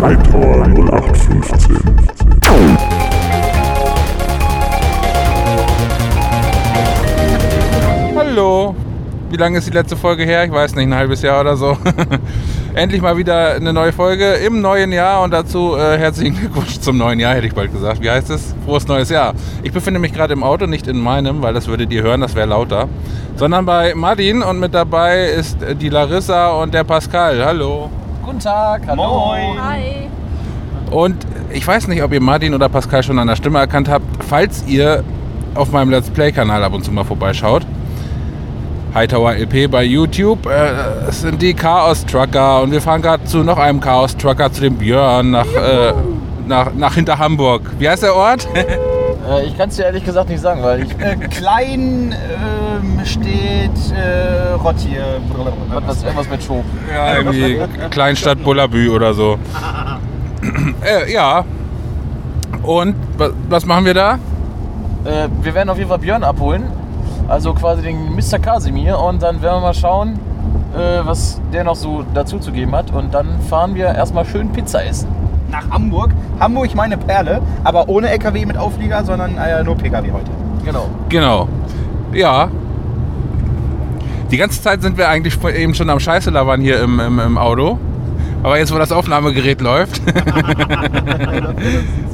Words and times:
Hightower 0.00 0.64
0815. 0.66 1.76
Hallo. 8.16 8.74
Wie 9.30 9.36
lange 9.36 9.58
ist 9.58 9.68
die 9.68 9.72
letzte 9.72 9.96
Folge 9.96 10.24
her? 10.24 10.44
Ich 10.44 10.52
weiß 10.52 10.74
nicht, 10.74 10.86
ein 10.86 10.94
halbes 10.94 11.22
Jahr 11.22 11.40
oder 11.40 11.56
so. 11.56 11.76
Endlich 12.74 13.02
mal 13.02 13.16
wieder 13.16 13.54
eine 13.54 13.72
neue 13.72 13.92
Folge 13.92 14.34
im 14.34 14.60
neuen 14.60 14.92
Jahr 14.92 15.22
und 15.22 15.32
dazu 15.32 15.74
äh, 15.76 15.98
herzlichen 15.98 16.36
Glückwunsch 16.38 16.78
zum 16.78 16.98
neuen 16.98 17.18
Jahr, 17.18 17.34
hätte 17.34 17.48
ich 17.48 17.54
bald 17.54 17.72
gesagt. 17.72 18.00
Wie 18.00 18.08
heißt 18.08 18.30
es? 18.30 18.54
Frohes 18.64 18.86
neues 18.86 19.10
Jahr. 19.10 19.34
Ich 19.64 19.72
befinde 19.72 19.98
mich 19.98 20.12
gerade 20.12 20.34
im 20.34 20.44
Auto, 20.44 20.66
nicht 20.66 20.86
in 20.86 21.00
meinem, 21.00 21.42
weil 21.42 21.52
das 21.52 21.66
würdet 21.66 21.92
ihr 21.92 22.02
hören, 22.02 22.20
das 22.20 22.36
wäre 22.36 22.46
lauter, 22.46 22.88
sondern 23.34 23.66
bei 23.66 23.94
Martin 23.96 24.42
und 24.42 24.60
mit 24.60 24.72
dabei 24.72 25.24
ist 25.24 25.58
die 25.80 25.88
Larissa 25.88 26.52
und 26.52 26.72
der 26.72 26.84
Pascal. 26.84 27.44
Hallo. 27.44 27.90
Guten 28.24 28.38
Tag, 28.38 28.82
hallo. 28.86 29.02
Moin. 29.02 29.64
Hi. 29.64 30.08
Und 30.92 31.26
ich 31.50 31.66
weiß 31.66 31.88
nicht, 31.88 32.04
ob 32.04 32.12
ihr 32.12 32.20
Martin 32.20 32.54
oder 32.54 32.68
Pascal 32.68 33.02
schon 33.02 33.18
an 33.18 33.26
der 33.26 33.36
Stimme 33.36 33.58
erkannt 33.58 33.88
habt, 33.88 34.04
falls 34.24 34.64
ihr 34.68 35.02
auf 35.56 35.72
meinem 35.72 35.90
Let's 35.90 36.08
Play-Kanal 36.10 36.62
ab 36.62 36.72
und 36.72 36.84
zu 36.84 36.92
mal 36.92 37.04
vorbeischaut. 37.04 37.66
Hightower 38.94 39.34
LP 39.34 39.70
bei 39.70 39.84
YouTube. 39.84 40.46
Äh, 40.46 41.08
es 41.08 41.20
sind 41.22 41.40
die 41.40 41.54
Chaos 41.54 42.04
Trucker 42.06 42.62
und 42.62 42.72
wir 42.72 42.80
fahren 42.80 43.02
gerade 43.02 43.24
zu 43.24 43.38
noch 43.38 43.58
einem 43.58 43.80
Chaos 43.80 44.16
Trucker, 44.16 44.50
zu 44.52 44.62
dem 44.62 44.76
Björn 44.76 45.30
nach, 45.30 45.46
äh, 45.46 45.92
nach, 46.46 46.72
nach 46.74 46.94
hinter 46.94 47.18
Hamburg. 47.18 47.62
Wie 47.78 47.88
heißt 47.88 48.02
der 48.02 48.14
Ort? 48.14 48.46
Äh, 49.30 49.44
ich 49.44 49.56
kann 49.56 49.68
es 49.68 49.76
dir 49.76 49.84
ehrlich 49.84 50.02
gesagt 50.04 50.30
nicht 50.30 50.40
sagen, 50.40 50.62
weil 50.62 50.82
ich. 50.82 50.90
Äh, 50.98 51.14
klein 51.28 52.14
ähm, 52.14 53.04
steht 53.04 53.70
äh, 53.94 54.52
Rottier. 54.54 55.20
Was, 55.86 56.02
irgendwas 56.02 56.28
mit 56.30 56.42
Schob. 56.42 56.64
ja, 56.92 57.16
irgendwie 57.18 57.58
Kleinstadt 57.90 58.42
Bullabü 58.42 58.88
oder 58.88 59.12
so. 59.12 59.38
äh, 60.82 61.12
ja. 61.12 61.44
Und 62.62 62.96
wa- 63.18 63.30
was 63.50 63.66
machen 63.66 63.84
wir 63.84 63.94
da? 63.94 64.14
Äh, 65.04 65.28
wir 65.42 65.54
werden 65.54 65.68
auf 65.68 65.76
jeden 65.76 65.90
Fall 65.90 65.98
Björn 65.98 66.24
abholen. 66.24 66.64
Also 67.30 67.54
quasi 67.54 67.82
den 67.82 68.12
Mr. 68.16 68.40
Kasimir. 68.40 68.98
Und 68.98 69.22
dann 69.22 69.40
werden 69.40 69.58
wir 69.58 69.68
mal 69.68 69.74
schauen, 69.74 70.18
äh, 70.74 71.06
was 71.06 71.40
der 71.52 71.62
noch 71.62 71.76
so 71.76 72.04
dazu 72.12 72.40
zu 72.40 72.50
geben 72.50 72.74
hat. 72.74 72.92
Und 72.92 73.14
dann 73.14 73.40
fahren 73.48 73.76
wir 73.76 73.86
erstmal 73.86 74.24
schön 74.24 74.50
Pizza 74.50 74.84
essen. 74.84 75.08
Nach 75.48 75.70
Hamburg. 75.70 76.10
Hamburg 76.40 76.74
meine 76.74 76.96
Perle, 76.96 77.40
aber 77.62 77.88
ohne 77.88 78.10
LKW 78.10 78.46
mit 78.46 78.56
Auflieger, 78.56 79.04
sondern 79.04 79.38
äh, 79.38 79.62
nur 79.62 79.76
PKW 79.76 80.10
heute. 80.10 80.30
Genau. 80.64 80.86
Genau. 81.08 81.48
Ja. 82.12 82.48
Die 84.32 84.36
ganze 84.36 84.60
Zeit 84.60 84.82
sind 84.82 84.98
wir 84.98 85.08
eigentlich 85.08 85.38
eben 85.44 85.74
schon 85.74 85.88
am 85.88 86.00
Scheiße 86.00 86.30
labern 86.30 86.60
hier 86.60 86.82
im, 86.82 86.98
im, 86.98 87.20
im 87.20 87.38
Auto. 87.38 87.78
Aber 88.42 88.58
jetzt, 88.58 88.74
wo 88.74 88.78
das 88.78 88.90
Aufnahmegerät 88.90 89.60
läuft, 89.60 89.96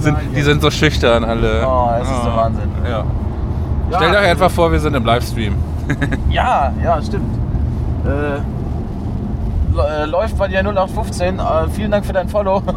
sind, 0.01 0.19
die 0.35 0.43
sind 0.43 0.61
so 0.61 0.71
schüchtern 0.71 1.25
alle. 1.25 1.67
Oh, 1.67 1.89
das 1.99 2.11
ist 2.11 2.25
der 2.25 2.37
Wahnsinn. 2.37 2.69
Ja. 2.87 3.05
Ja, 3.91 3.99
Stellt 3.99 4.13
euch 4.13 4.19
also- 4.19 4.31
einfach 4.31 4.51
vor, 4.51 4.73
wir 4.73 4.81
sind 4.81 4.95
im 4.95 5.05
Livestream. 5.05 5.55
Ja, 6.31 6.73
ja, 6.83 7.01
stimmt. 7.01 7.39
Äh, 8.05 8.39
äh, 9.79 10.05
läuft 10.07 10.37
bei 10.39 10.49
dir 10.49 10.61
0815. 10.63 11.39
Äh, 11.39 11.43
vielen 11.71 11.91
Dank 11.91 12.05
für 12.07 12.13
dein 12.13 12.29
Follow. 12.29 12.63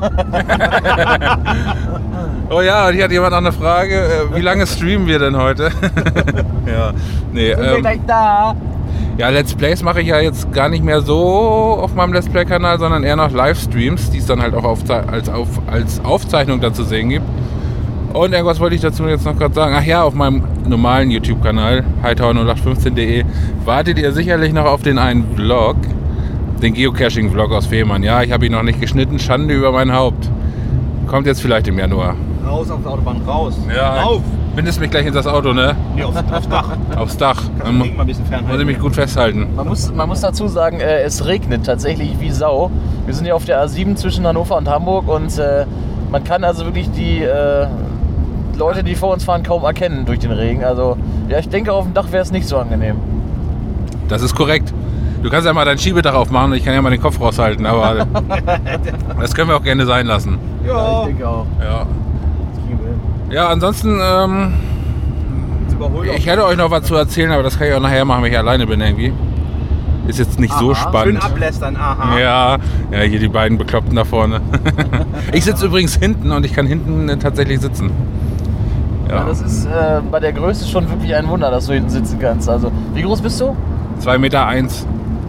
Oh 2.52 2.62
ja, 2.62 2.88
und 2.88 2.96
hier 2.96 3.04
hat 3.04 3.12
jemand 3.12 3.32
noch 3.32 3.38
eine 3.38 3.52
Frage. 3.52 3.94
Äh, 3.94 4.36
Wie 4.36 4.42
lange 4.42 4.66
streamen 4.66 5.06
wir 5.06 5.20
denn 5.20 5.38
heute? 5.38 5.66
ja, 6.66 6.92
nee, 7.32 7.50
Sind 7.54 7.62
wir 7.62 7.76
ähm, 7.76 7.82
gleich 7.82 8.00
da? 8.08 8.56
Ja, 9.18 9.30
Let's 9.30 9.54
Plays 9.54 9.84
mache 9.84 10.02
ich 10.02 10.08
ja 10.08 10.20
jetzt 10.20 10.52
gar 10.52 10.68
nicht 10.68 10.84
mehr 10.84 11.02
so 11.02 11.20
auf 11.80 11.94
meinem 11.94 12.12
Let's 12.12 12.28
Play-Kanal, 12.28 12.80
sondern 12.80 13.04
eher 13.04 13.18
noch 13.18 13.32
Livestreams, 13.32 14.10
die 14.10 14.18
es 14.18 14.26
dann 14.26 14.42
halt 14.42 14.56
auch 14.56 14.64
auf, 14.64 14.80
als, 14.90 15.30
auf, 15.30 15.48
als 15.70 16.04
Aufzeichnung 16.04 16.60
dann 16.60 16.74
zu 16.74 16.84
sehen 16.84 17.10
gibt. 17.10 17.26
Und 18.14 18.34
irgendwas 18.34 18.60
wollte 18.60 18.76
ich 18.76 18.82
dazu 18.82 19.08
jetzt 19.08 19.26
noch 19.26 19.38
gerade 19.38 19.54
sagen. 19.54 19.76
Ach 19.78 19.84
ja, 19.84 20.04
auf 20.04 20.16
meinem 20.16 20.44
normalen 20.68 21.12
YouTube-Kanal, 21.12 21.84
hightower0815.de, 22.04 23.24
wartet 23.66 24.00
ihr 24.00 24.12
sicherlich 24.14 24.52
noch 24.52 24.66
auf 24.66 24.82
den 24.82 24.98
einen 24.98 25.36
Vlog, 25.36 25.76
den 26.62 26.74
Geocaching-Vlog 26.74 27.52
aus 27.52 27.68
Fehmarn. 27.68 28.02
Ja, 28.02 28.24
ich 28.24 28.32
habe 28.32 28.48
ihn 28.48 28.52
noch 28.52 28.64
nicht 28.64 28.82
geschnitten, 28.82 29.20
Schande 29.20 29.54
über 29.54 29.72
mein 29.72 29.94
Haupt. 29.94 30.30
Kommt 31.08 31.28
jetzt 31.28 31.42
vielleicht 31.42 31.68
im 31.68 31.78
Januar. 31.78 32.16
Raus 32.46 32.72
auf 32.72 32.82
der 32.82 32.92
Autobahn, 32.92 33.22
raus. 33.28 33.56
Ja, 33.76 34.04
Auf! 34.04 34.22
bindest 34.56 34.80
mich 34.80 34.90
gleich 34.90 35.06
ins 35.06 35.16
das 35.16 35.28
Auto, 35.28 35.54
ne? 35.54 35.76
Nee, 35.96 36.04
aufs, 36.04 36.18
aufs 36.18 36.50
Dach. 36.50 36.70
Aufs 36.96 37.18
Dach. 37.18 37.44
Legen 37.64 37.96
mal 37.96 38.04
ein 38.04 38.08
bisschen 38.08 38.26
muss 38.48 38.60
ich 38.60 38.66
mich 38.66 38.80
gut 38.80 38.96
festhalten. 38.96 39.48
Man 39.56 39.68
muss, 39.68 39.94
man 39.94 40.10
muss 40.10 40.22
dazu 40.22 40.48
sagen, 40.48 40.80
äh, 40.80 41.02
es 41.02 41.26
regnet 41.26 41.66
tatsächlich 41.66 42.20
wie 42.20 42.32
Sau. 42.32 42.72
Wir 43.06 43.14
sind 43.14 43.26
hier 43.26 43.36
auf 43.36 43.46
der 43.46 43.64
A7 43.64 43.96
zwischen 43.96 44.26
Hannover 44.26 44.58
und 44.58 44.68
Hamburg 44.68 45.08
und 45.08 45.38
äh, 45.38 45.66
man 46.12 46.24
kann 46.24 46.44
also 46.44 46.66
wirklich 46.66 46.90
die 46.92 47.22
äh, 47.22 47.68
Leute, 48.60 48.84
die 48.84 48.96
vor 48.96 49.14
uns 49.14 49.24
fahren, 49.24 49.42
kaum 49.42 49.64
erkennen 49.64 50.06
durch 50.06 50.20
den 50.20 50.32
Regen. 50.32 50.64
Also 50.64 50.98
ja, 51.30 51.40
ich 51.40 51.50
denke, 51.50 51.72
auf 51.72 51.86
dem 51.86 51.94
Dach 51.94 52.12
wäre 52.12 52.22
es 52.22 52.32
nicht 52.32 52.48
so 52.48 52.58
angenehm. 52.58 52.98
Das 54.10 54.22
ist 54.22 54.36
korrekt. 54.36 54.74
Du 55.24 55.30
kannst 55.30 55.46
ja 55.46 55.54
mal 55.54 55.66
dein 55.66 55.78
Schiebedach 55.78 56.14
aufmachen 56.14 56.52
und 56.52 56.58
ich 56.58 56.66
kann 56.66 56.74
ja 56.74 56.82
mal 56.82 56.90
den 56.92 57.02
Kopf 57.02 57.20
raushalten, 57.20 57.66
aber 57.66 58.06
das 59.20 59.34
können 59.34 59.50
wir 59.50 59.58
auch 59.58 59.64
gerne 59.64 59.86
sein 59.86 60.06
lassen. 60.08 60.38
Ja, 60.66 61.02
ich 61.02 61.08
denke 61.08 61.28
auch. 61.28 61.46
Ja, 61.62 61.86
ja 63.34 63.50
ansonsten, 63.50 64.00
ähm, 64.02 64.54
ich 66.16 66.26
hätte 66.26 66.46
euch 66.46 66.58
noch 66.58 66.72
was 66.72 66.84
zu 66.84 66.96
erzählen, 66.96 67.32
aber 67.32 67.44
das 67.44 67.58
kann 67.58 67.68
ich 67.68 67.74
auch 67.74 67.82
nachher 67.82 68.06
machen, 68.06 68.24
wenn 68.24 68.32
ich 68.32 68.38
alleine 68.38 68.68
bin 68.68 68.80
irgendwie. 68.82 69.14
Ist 70.08 70.20
jetzt 70.20 70.40
nicht 70.40 70.54
so 70.54 70.72
Aha, 70.72 70.76
Schön 70.76 70.90
spannend. 70.90 71.24
ablästern, 71.24 71.76
aha. 71.78 72.18
Ja, 72.18 72.58
ja, 72.92 73.00
hier 73.02 73.20
die 73.20 73.28
beiden 73.28 73.58
Bekloppten 73.58 73.96
da 73.96 74.06
vorne. 74.06 74.42
ich 75.34 75.44
sitze 75.46 75.68
übrigens 75.68 75.96
hinten 75.96 76.32
und 76.32 76.46
ich 76.46 76.54
kann 76.54 76.66
hinten 76.66 77.08
äh, 77.10 77.18
tatsächlich 77.18 77.60
sitzen. 77.60 77.92
Ja. 79.10 79.24
Das 79.26 79.42
ist 79.42 79.66
äh, 79.66 80.02
bei 80.12 80.20
der 80.20 80.34
Größe 80.34 80.68
schon 80.68 80.90
wirklich 80.90 81.16
ein 81.16 81.28
Wunder, 81.28 81.50
dass 81.50 81.66
du 81.68 81.74
hinten 81.74 81.90
sitzen 81.90 82.20
kannst. 82.20 82.48
Also, 82.48 82.72
wie 82.94 83.02
groß 83.02 83.22
bist 83.22 83.42
du? 83.42 83.56
2 84.00 84.18
Meter 84.20 84.46
eins. 84.46 84.86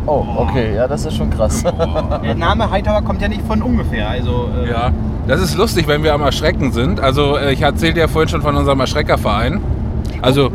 Oh, 0.06 0.24
okay, 0.36 0.74
ja, 0.76 0.86
das 0.88 1.06
ist 1.06 1.16
schon 1.16 1.30
krass. 1.30 1.62
Der 2.24 2.34
Name 2.34 2.70
Hightower 2.70 3.02
kommt 3.02 3.22
ja 3.22 3.28
nicht 3.28 3.42
von 3.46 3.62
ungefähr. 3.62 4.08
Also, 4.08 4.48
äh, 4.64 4.70
Ja, 4.70 4.90
das 5.26 5.40
ist 5.40 5.56
lustig, 5.56 5.86
wenn 5.88 6.02
wir 6.02 6.14
am 6.14 6.22
Erschrecken 6.22 6.72
sind. 6.72 7.00
Also 7.00 7.36
äh, 7.36 7.52
ich 7.52 7.62
erzählte 7.62 8.00
ja 8.00 8.08
vorhin 8.08 8.28
schon 8.28 8.42
von 8.42 8.56
unserem 8.56 8.80
Erschreckerverein. 8.80 9.60
Also 10.22 10.50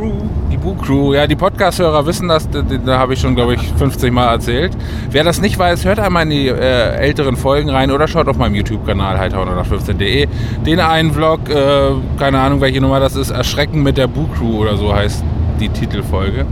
Crew. 0.65 0.73
die 0.73 0.73
Boo 0.73 0.75
Crew, 0.75 1.13
ja, 1.13 1.27
die 1.27 1.35
Podcast-Hörer 1.35 2.05
wissen 2.05 2.27
das, 2.27 2.47
da, 2.49 2.97
habe 2.97 3.13
ich 3.13 3.19
schon, 3.19 3.35
glaube 3.35 3.53
ich, 3.55 3.61
50 3.77 4.11
Mal 4.11 4.31
erzählt. 4.31 4.75
Wer 5.11 5.23
das 5.23 5.39
nicht 5.39 5.59
weiß, 5.59 5.85
hört 5.85 5.99
einmal 5.99 6.23
in 6.23 6.29
die 6.31 6.47
äh, 6.47 6.95
älteren 6.95 7.35
Folgen 7.35 7.69
rein 7.69 7.91
oder 7.91 8.07
schaut 8.07 8.27
auf 8.27 8.37
meinem 8.37 8.55
YouTube-Kanal 8.55 9.17
heiter115.de 9.17 10.27
den 10.65 10.79
einen 10.79 11.11
Vlog, 11.11 11.49
äh, 11.49 11.91
keine 12.17 12.39
Ahnung, 12.39 12.61
welche 12.61 12.81
Nummer 12.81 12.99
das 12.99 13.15
ist, 13.15 13.31
Erschrecken 13.31 13.83
mit 13.83 13.97
der 13.97 14.07
Boo 14.07 14.27
Crew 14.35 14.61
oder 14.61 14.77
so 14.77 14.93
heißt 14.93 15.23
die 15.59 15.69
Titelfolge. 15.69 16.45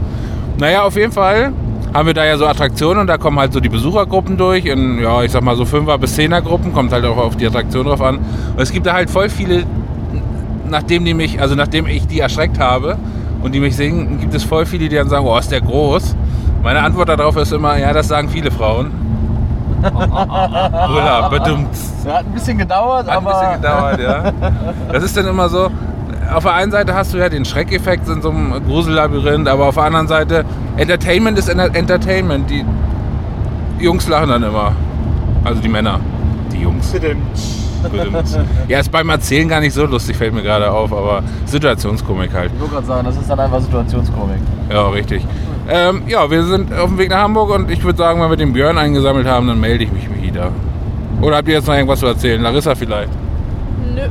Naja, 0.58 0.82
auf 0.82 0.96
jeden 0.96 1.12
Fall 1.12 1.52
haben 1.92 2.06
wir 2.06 2.14
da 2.14 2.24
ja 2.24 2.36
so 2.36 2.46
Attraktionen 2.46 3.00
und 3.00 3.06
da 3.06 3.18
kommen 3.18 3.38
halt 3.38 3.52
so 3.52 3.60
die 3.60 3.68
Besuchergruppen 3.68 4.36
durch 4.36 4.66
in, 4.66 5.00
ja, 5.00 5.22
ich 5.22 5.32
sag 5.32 5.42
mal 5.42 5.56
so 5.56 5.64
5er 5.64 5.98
bis 5.98 6.18
10er 6.18 6.40
Gruppen, 6.40 6.72
kommt 6.72 6.92
halt 6.92 7.04
auch 7.04 7.16
auf 7.16 7.36
die 7.36 7.46
Attraktion 7.46 7.86
drauf 7.86 8.00
an. 8.00 8.18
Und 8.18 8.60
es 8.60 8.72
gibt 8.72 8.86
da 8.86 8.94
halt 8.94 9.10
voll 9.10 9.28
viele, 9.28 9.64
nachdem 10.68 11.04
die 11.04 11.14
mich, 11.14 11.40
also 11.40 11.54
nachdem 11.54 11.86
ich 11.86 12.06
die 12.06 12.20
erschreckt 12.20 12.58
habe 12.58 12.96
und 13.44 13.52
die 13.52 13.60
mich 13.60 13.76
sehen, 13.76 14.18
gibt 14.18 14.34
es 14.34 14.42
voll 14.42 14.66
viele, 14.66 14.88
die 14.88 14.96
dann 14.96 15.08
sagen, 15.08 15.24
oh, 15.24 15.38
ist 15.38 15.52
der 15.52 15.60
groß? 15.60 16.16
Meine 16.64 16.80
Antwort 16.82 17.08
darauf 17.10 17.36
ist 17.36 17.52
immer, 17.52 17.76
ja, 17.78 17.92
das 17.92 18.08
sagen 18.08 18.28
viele 18.28 18.50
Frauen. 18.50 18.90
Brüller, 19.84 21.28
bedummt. 21.30 21.68
Ja, 22.06 22.14
hat 22.14 22.26
ein 22.26 22.32
bisschen 22.32 22.58
gedauert, 22.58 23.06
Hat 23.06 23.18
ein 23.18 23.26
aber. 23.26 23.38
bisschen 23.38 23.62
gedauert, 23.62 24.00
ja. 24.00 24.32
Das 24.92 25.04
ist 25.04 25.16
dann 25.16 25.26
immer 25.26 25.48
so, 25.48 25.70
auf 26.34 26.42
der 26.42 26.54
einen 26.54 26.72
Seite 26.72 26.94
hast 26.94 27.12
du 27.12 27.18
ja 27.18 27.28
den 27.28 27.44
Schreckeffekt 27.44 28.08
in 28.08 28.22
so 28.22 28.30
einem 28.30 28.64
Grusellabyrinth, 28.66 29.46
aber 29.46 29.66
auf 29.66 29.74
der 29.74 29.84
anderen 29.84 30.08
Seite, 30.08 30.44
Entertainment 30.78 31.38
ist 31.38 31.48
Enter- 31.50 31.74
Entertainment. 31.74 32.48
Die 32.50 32.64
Jungs 33.78 34.08
lachen 34.08 34.30
dann 34.30 34.42
immer. 34.42 34.72
Also 35.44 35.60
die 35.60 35.68
Männer. 35.68 36.00
Die 36.50 36.60
Jungs. 36.62 36.94
Bitte. 37.90 38.44
Ja, 38.68 38.80
ist 38.80 38.90
beim 38.90 39.08
Erzählen 39.10 39.48
gar 39.48 39.60
nicht 39.60 39.72
so 39.74 39.84
lustig, 39.86 40.16
fällt 40.16 40.34
mir 40.34 40.42
gerade 40.42 40.70
auf, 40.70 40.92
aber 40.92 41.22
Situationskomik 41.46 42.32
halt. 42.32 42.50
Ich 42.54 42.60
wollte 42.60 42.74
gerade 42.74 42.86
sagen, 42.86 43.06
das 43.06 43.16
ist 43.16 43.28
dann 43.28 43.40
einfach 43.40 43.60
Situationskomik. 43.60 44.38
Ja, 44.70 44.88
richtig. 44.88 45.26
Ähm, 45.68 46.02
ja, 46.06 46.30
wir 46.30 46.44
sind 46.44 46.72
auf 46.74 46.88
dem 46.88 46.98
Weg 46.98 47.10
nach 47.10 47.22
Hamburg 47.22 47.50
und 47.50 47.70
ich 47.70 47.82
würde 47.82 47.98
sagen, 47.98 48.20
wenn 48.20 48.30
wir 48.30 48.36
den 48.36 48.52
Björn 48.52 48.76
eingesammelt 48.78 49.26
haben, 49.26 49.46
dann 49.46 49.60
melde 49.60 49.84
ich 49.84 49.92
mich 49.92 50.08
wieder. 50.22 50.50
Oder 51.20 51.36
habt 51.36 51.48
ihr 51.48 51.54
jetzt 51.54 51.66
noch 51.66 51.74
irgendwas 51.74 52.00
zu 52.00 52.06
erzählen? 52.06 52.42
Larissa 52.42 52.74
vielleicht? 52.74 53.10
Nö. 53.94 54.02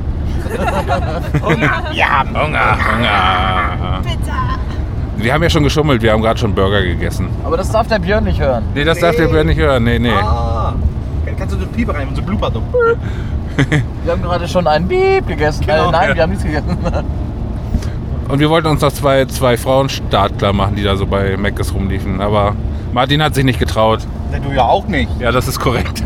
Ja, 1.93 2.23
Hunger, 2.27 2.77
Hunger. 2.77 4.01
Pizza. 4.03 4.33
Wir 5.17 5.33
haben 5.33 5.43
ja 5.43 5.49
schon 5.49 5.63
geschummelt, 5.63 6.01
wir 6.01 6.11
haben 6.11 6.21
gerade 6.21 6.39
schon 6.39 6.53
Burger 6.53 6.81
gegessen. 6.81 7.27
Aber 7.43 7.57
das 7.57 7.71
darf 7.71 7.87
der 7.87 7.99
Björn 7.99 8.23
nicht 8.23 8.39
hören. 8.39 8.63
Nee, 8.73 8.83
das 8.83 8.99
darf 8.99 9.15
der 9.15 9.27
Björn 9.27 9.47
nicht 9.47 9.59
hören. 9.59 9.83
Nee, 9.83 9.99
nee. 9.99 10.11
Ah. 10.11 10.73
Kannst 11.37 11.55
du 11.55 11.59
so 11.59 11.65
Pieper 11.67 11.95
rein 11.95 12.07
und 12.07 12.15
so 12.15 12.21
Blooper 12.21 12.51
so. 12.51 12.61
Wir 14.03 14.11
haben 14.11 14.21
gerade 14.21 14.47
schon 14.47 14.67
einen 14.67 14.87
Bieb 14.87 15.27
gegessen. 15.27 15.65
Genau. 15.65 15.89
Äh, 15.89 15.91
nein, 15.91 16.15
wir 16.15 16.21
haben 16.23 16.29
nichts 16.31 16.45
gegessen. 16.45 16.77
Und 18.27 18.39
wir 18.39 18.49
wollten 18.49 18.67
uns 18.67 18.81
noch 18.81 18.91
zwei, 18.91 19.25
zwei 19.25 19.57
Frauen 19.57 19.89
startklar 19.89 20.53
machen, 20.53 20.75
die 20.75 20.83
da 20.83 20.95
so 20.95 21.05
bei 21.05 21.37
Meckes 21.37 21.73
rumliefen. 21.73 22.21
Aber 22.21 22.55
Martin 22.93 23.21
hat 23.21 23.35
sich 23.35 23.43
nicht 23.43 23.59
getraut. 23.59 23.99
Na, 24.31 24.39
du 24.39 24.51
ja 24.51 24.63
auch 24.63 24.87
nicht. 24.87 25.09
Ja, 25.19 25.31
das 25.31 25.47
ist 25.47 25.59
korrekt. 25.59 26.01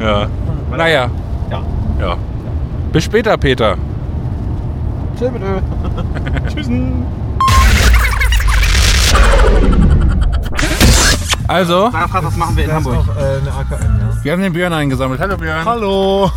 ja. 0.00 0.26
Naja. 0.76 1.10
Ja. 1.50 1.62
Ja. 2.00 2.16
Bis 2.92 3.04
später, 3.04 3.36
Peter. 3.38 3.76
Tschüss. 5.18 5.30
Tschüssen. 6.54 7.06
Also, 11.46 11.90
Sag 11.92 12.12
mal, 12.12 12.24
was 12.24 12.36
machen 12.36 12.56
wir 12.56 12.64
in 12.64 12.72
Hamburg? 12.72 13.06
noch 13.06 13.16
äh, 13.16 13.20
eine 13.20 13.52
AKM, 13.52 13.82
ja. 13.82 14.24
wir 14.24 14.32
haben 14.32 14.42
den 14.42 14.52
Björn 14.52 14.72
eingesammelt. 14.72 15.20
Hallo 15.20 15.36
Björn. 15.36 15.64
Hallo! 15.64 16.30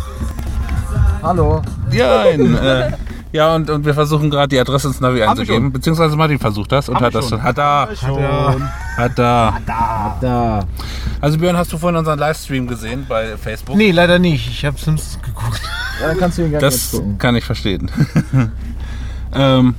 Hallo. 1.22 1.62
Björn. 1.90 2.58
Äh, 3.30 3.36
ja, 3.36 3.54
und, 3.54 3.68
und 3.68 3.84
wir 3.84 3.92
versuchen 3.92 4.30
gerade 4.30 4.48
die 4.48 4.58
Adresse 4.58 4.88
ins 4.88 5.00
Navi 5.00 5.22
einzugeben. 5.22 5.70
Beziehungsweise 5.70 6.16
Martin 6.16 6.38
versucht 6.38 6.72
das 6.72 6.88
und 6.88 6.94
Haben 6.96 7.04
hat 7.04 7.14
das 7.14 7.28
schon. 7.28 7.42
Hat 7.42 7.58
da. 7.58 7.88
Hat 8.96 9.18
da. 9.18 9.60
Da. 10.20 10.60
Also 11.20 11.36
Björn, 11.36 11.56
hast 11.56 11.70
du 11.72 11.76
vorhin 11.76 11.98
unseren 11.98 12.18
Livestream 12.18 12.66
gesehen 12.66 13.04
bei 13.06 13.36
Facebook? 13.36 13.76
Nee, 13.76 13.90
leider 13.90 14.18
nicht. 14.18 14.48
Ich 14.48 14.64
habe 14.64 14.78
Simpsons 14.78 15.18
geguckt. 15.22 15.60
Ja, 16.00 16.08
dann 16.08 16.16
kannst 16.18 16.38
du 16.38 16.42
ihn 16.42 16.50
gerne 16.50 16.64
Das 16.64 16.92
gucken. 16.92 17.18
kann 17.18 17.36
ich 17.36 17.44
verstehen. 17.44 17.90
ähm, 19.34 19.74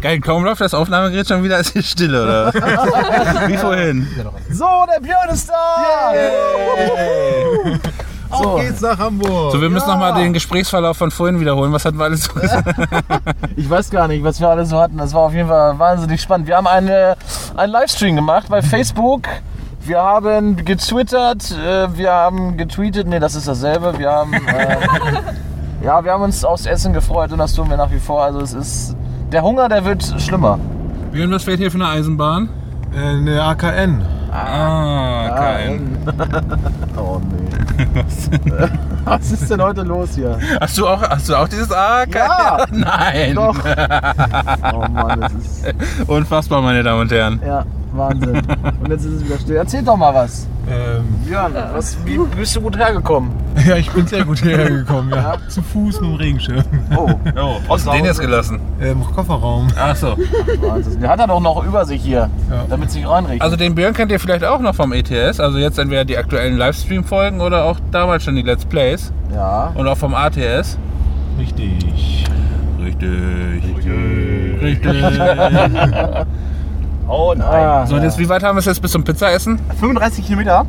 geil, 0.00 0.20
kaum 0.20 0.44
läuft 0.44 0.60
das 0.60 0.74
Aufnahmegerät 0.74 1.28
schon 1.28 1.42
wieder, 1.42 1.58
ist 1.60 1.72
hier 1.72 1.82
Stille, 1.82 2.22
oder? 2.22 2.54
Wie 3.48 3.56
vorhin. 3.56 4.06
So, 4.50 4.66
der 4.92 5.00
Björn 5.00 5.28
ist 5.30 5.48
da! 5.48 6.12
So, 8.30 8.56
geht's 8.56 8.80
nach 8.80 8.98
Hamburg. 8.98 9.52
So, 9.52 9.60
wir 9.60 9.70
müssen 9.70 9.88
nochmal 9.88 10.14
den 10.14 10.32
Gesprächsverlauf 10.32 10.96
von 10.96 11.10
vorhin 11.10 11.40
wiederholen. 11.40 11.72
Was 11.72 11.84
hatten 11.84 11.98
wir 11.98 12.04
alles 12.04 12.24
so 12.24 12.34
gesagt? 12.34 12.68
ich 13.56 13.68
weiß 13.68 13.90
gar 13.90 14.08
nicht, 14.08 14.24
was 14.24 14.40
wir 14.40 14.48
alle 14.48 14.66
so 14.66 14.78
hatten. 14.78 14.98
Das 14.98 15.14
war 15.14 15.22
auf 15.22 15.32
jeden 15.32 15.48
Fall 15.48 15.78
wahnsinnig 15.78 16.20
spannend. 16.20 16.46
Wir 16.46 16.56
haben 16.56 16.66
eine, 16.66 17.16
einen 17.56 17.72
Livestream 17.72 18.16
gemacht 18.16 18.46
bei 18.48 18.62
Facebook. 18.62 19.28
Wir 19.84 19.98
haben 20.02 20.56
getwittert, 20.64 21.52
äh, 21.52 21.96
wir 21.96 22.10
haben 22.10 22.56
getweetet, 22.56 23.06
nee, 23.06 23.20
das 23.20 23.36
ist 23.36 23.46
dasselbe. 23.46 23.96
Wir 23.98 24.10
haben, 24.10 24.34
äh, 24.34 24.78
ja, 25.84 26.04
wir 26.04 26.12
haben 26.12 26.24
uns 26.24 26.44
aufs 26.44 26.66
Essen 26.66 26.92
gefreut 26.92 27.30
und 27.30 27.38
das 27.38 27.54
tun 27.54 27.70
wir 27.70 27.76
nach 27.76 27.92
wie 27.92 28.00
vor. 28.00 28.24
Also 28.24 28.40
es 28.40 28.52
ist, 28.52 28.96
der 29.32 29.42
Hunger, 29.42 29.68
der 29.68 29.84
wird 29.84 30.04
schlimmer. 30.18 30.58
Björn, 31.12 31.30
was 31.30 31.44
fährt 31.44 31.58
hier 31.58 31.70
für 31.70 31.78
eine 31.78 31.88
Eisenbahn? 31.88 32.48
Äh, 32.94 32.98
eine 32.98 33.42
AKN. 33.42 34.02
Ah, 34.32 35.28
geil. 35.28 35.68
eng. 35.70 35.96
oh 36.96 37.20
nee. 37.30 37.46
Was 39.04 39.30
ist 39.30 39.50
denn 39.50 39.62
heute 39.62 39.82
los 39.82 40.14
hier? 40.14 40.38
Hast 40.60 40.78
du 40.78 40.86
auch, 40.86 41.00
hast 41.00 41.28
du 41.28 41.36
auch 41.36 41.48
dieses 41.48 41.70
Ah, 41.70 42.04
geil? 42.04 42.26
Ja. 42.26 42.66
Nein. 42.72 43.34
Doch. 43.34 43.56
Oh 44.74 44.88
Mann, 44.90 45.20
das 45.20 45.32
ist. 45.32 46.08
Unfassbar, 46.08 46.60
meine 46.60 46.82
Damen 46.82 47.02
und 47.02 47.12
Herren. 47.12 47.40
Ja, 47.46 47.64
Wahnsinn. 47.96 48.42
Und 48.82 48.88
jetzt 48.90 49.04
ist 49.04 49.12
es 49.14 49.24
wieder 49.24 49.38
still. 49.38 49.56
Erzähl 49.56 49.82
doch 49.82 49.96
mal 49.96 50.14
was. 50.14 50.46
Ähm, 50.68 51.04
Björn, 51.24 51.52
was, 51.74 51.96
wie 52.04 52.18
bist 52.36 52.56
du 52.56 52.60
gut 52.60 52.76
hergekommen? 52.76 53.30
ja, 53.66 53.76
ich 53.76 53.88
bin 53.90 54.04
sehr 54.06 54.24
gut 54.24 54.38
hierher 54.38 54.68
gekommen. 54.68 55.10
Ja. 55.14 55.36
Zu 55.48 55.62
Fuß 55.62 56.00
mit 56.00 56.10
dem 56.10 56.16
Regenschirm. 56.16 56.64
Oh, 56.96 57.08
Oh, 57.40 57.56
hast 57.68 57.86
du 57.86 57.92
den 57.92 58.04
jetzt 58.04 58.18
gelassen? 58.20 58.58
Im 58.80 59.04
Kofferraum. 59.04 59.68
Ach 59.78 59.94
so. 59.94 60.16
Wahnsinn. 60.60 61.00
Der 61.00 61.10
hat 61.10 61.20
er 61.20 61.28
doch 61.28 61.40
noch 61.40 61.64
über 61.64 61.84
sich 61.84 62.02
hier, 62.02 62.28
Ja. 62.50 62.64
damit 62.68 62.90
sich 62.90 63.08
reinregt. 63.08 63.42
Also 63.42 63.54
den 63.56 63.74
Björn 63.76 63.94
kennt 63.94 64.10
ihr 64.10 64.18
vielleicht 64.18 64.44
auch 64.44 64.58
noch 64.60 64.74
vom 64.74 64.92
ETS. 64.92 65.38
Also 65.38 65.58
jetzt 65.58 65.78
entweder 65.78 66.04
die 66.04 66.18
aktuellen 66.18 66.56
Livestream-Folgen 66.56 67.40
oder 67.40 67.64
auch 67.64 67.78
damals 67.92 68.24
schon 68.24 68.34
die 68.34 68.42
Let's 68.42 68.64
Plays. 68.64 69.12
ja. 69.32 69.70
Und 69.76 69.86
auch 69.86 69.96
vom 69.96 70.14
ATS. 70.14 70.78
Richtig. 71.38 72.24
Richtig. 72.82 73.08
Richtig. 74.62 74.92
Oh 77.08 77.34
nein. 77.36 77.46
Ah, 77.48 77.86
So, 77.86 77.94
und 77.94 78.00
ja. 78.00 78.06
jetzt, 78.06 78.18
wie 78.18 78.28
weit 78.28 78.42
haben 78.42 78.56
wir 78.56 78.60
es 78.60 78.64
jetzt 78.66 78.82
bis 78.82 78.90
zum 78.92 79.04
Pizzaessen? 79.04 79.60
35 79.80 80.24
Kilometer. 80.26 80.64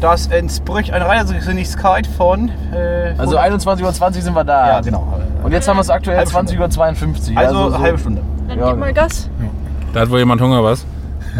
Das 0.00 0.26
entspricht 0.26 0.92
einer 0.92 1.06
Reisegeschwindigkeit 1.06 2.06
von. 2.06 2.50
Äh, 2.72 3.14
Also 3.18 3.38
21.20 3.38 3.82
Uhr 3.82 4.12
sind 4.22 4.34
wir 4.34 4.44
da. 4.44 4.68
Ja, 4.68 4.80
genau. 4.80 5.06
Und 5.42 5.52
jetzt 5.52 5.66
haben 5.68 5.76
wir 5.76 5.80
es 5.80 5.90
aktuell 5.90 6.18
Halbe 6.18 6.30
Stunde. 6.30 6.52
20.52 6.52 7.32
Uhr. 7.32 7.38
Also, 7.38 7.70
so- 7.70 7.78
halbe 7.78 7.98
Stunde. 7.98 8.20
Dann 8.48 8.58
Ja. 8.58 8.68
gib 8.70 8.78
mal 8.78 8.92
Gas. 8.92 9.28
Da 9.94 10.00
hat 10.00 10.10
wohl 10.10 10.18
jemand 10.18 10.40
Hunger, 10.40 10.62
was? 10.62 10.84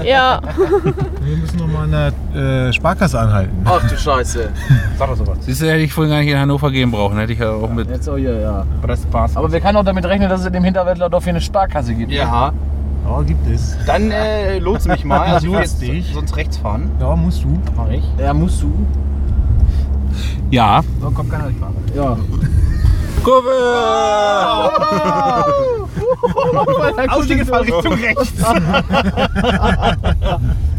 Ja. 0.02 0.40
Wir 1.22 1.36
müssen 1.36 1.58
noch 1.58 1.66
mal 1.68 1.84
an 1.84 2.12
der 2.34 2.66
äh, 2.68 2.72
Sparkasse 2.72 3.18
anhalten. 3.18 3.52
Ach 3.64 3.80
du 3.88 3.96
Scheiße. 3.96 4.48
Sag 4.98 5.08
doch 5.08 5.16
sowas. 5.16 5.38
Siehst 5.40 5.62
du, 5.62 5.66
hätte 5.66 5.78
ich 5.78 5.92
vorhin 5.92 6.12
gar 6.12 6.20
nicht 6.20 6.30
in 6.30 6.38
Hannover 6.38 6.70
gehen 6.70 6.90
brauchen. 6.90 7.18
Hätte 7.18 7.32
ich 7.32 7.38
ja 7.38 7.50
auch 7.50 7.70
mit. 7.70 7.88
Jetzt 7.88 8.08
auch 8.08 8.16
hier, 8.16 8.38
ja. 8.40 8.64
Aber 9.34 9.52
wir 9.52 9.60
können 9.60 9.76
auch 9.76 9.84
damit 9.84 10.04
rechnen, 10.06 10.28
dass 10.28 10.40
es 10.40 10.46
in 10.46 10.52
dem 10.52 10.64
Hinterwäldler 10.64 11.08
hier 11.10 11.28
eine 11.28 11.40
Sparkasse 11.40 11.94
gibt. 11.94 12.10
ja. 12.12 12.52
Ja, 13.06 13.22
gibt 13.22 13.46
es. 13.48 13.76
Dann 13.86 14.10
äh, 14.10 14.58
lotse 14.58 14.88
mich 14.88 15.04
mal. 15.04 15.20
Also, 15.20 15.46
ich 15.46 15.52
will 15.52 15.60
jetzt 15.60 15.80
Lustig. 15.80 16.10
sonst 16.12 16.36
rechts 16.36 16.56
fahren. 16.56 16.90
Ja, 17.00 17.14
musst 17.14 17.44
du. 17.44 17.58
Mach 17.76 17.88
ich. 17.88 18.04
Ja, 18.18 18.34
musst 18.34 18.62
du. 18.62 18.72
Ja. 20.50 20.82
So, 21.00 21.10
kommt 21.10 21.30
keiner, 21.30 21.48
ich 21.50 21.56
fahre. 21.56 21.72
Ja. 21.94 22.16
Kurve! 23.22 23.50
Ausstiegefall 27.08 27.62
Richtung 27.62 27.92
rechts. 27.94 28.32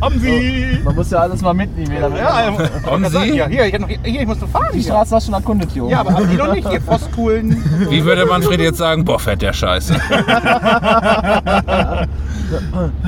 Haben 0.02 0.20
Sie. 0.20 0.80
Man 0.84 0.96
muss 0.96 1.10
ja 1.10 1.20
alles 1.20 1.42
mal 1.42 1.54
mitnehmen. 1.54 1.96
damit- 2.00 2.20
Ja, 2.20 2.52
Haben 2.86 3.04
ja, 3.04 3.10
Sie? 3.10 3.20
Hier, 3.32 3.48
hier, 3.48 3.66
ich, 3.66 3.74
hab 3.74 3.82
noch, 3.82 3.88
hier, 3.90 4.22
ich 4.22 4.28
muss 4.28 4.40
noch 4.40 4.50
fahren. 4.50 4.68
Die 4.74 4.80
Hier. 4.80 4.92
Straße 4.92 5.16
hast 5.16 5.28
du 5.28 5.32
schon 5.32 5.42
erkundet, 5.42 5.72
Jo. 5.74 5.90
Ja, 5.90 6.02
aber 6.02 6.14
haben 6.14 6.30
die 6.30 6.36
noch 6.38 6.54
nicht. 6.54 6.70
Hier, 6.70 6.82
Frostkuhlen. 6.82 7.64
Wie 7.90 8.04
würde 8.06 8.26
Manfred 8.26 8.60
jetzt 8.60 8.78
sagen? 8.78 9.06
Boah, 9.06 9.20
fährt 9.20 9.42
der 9.42 9.54
Scheiße. 9.54 9.96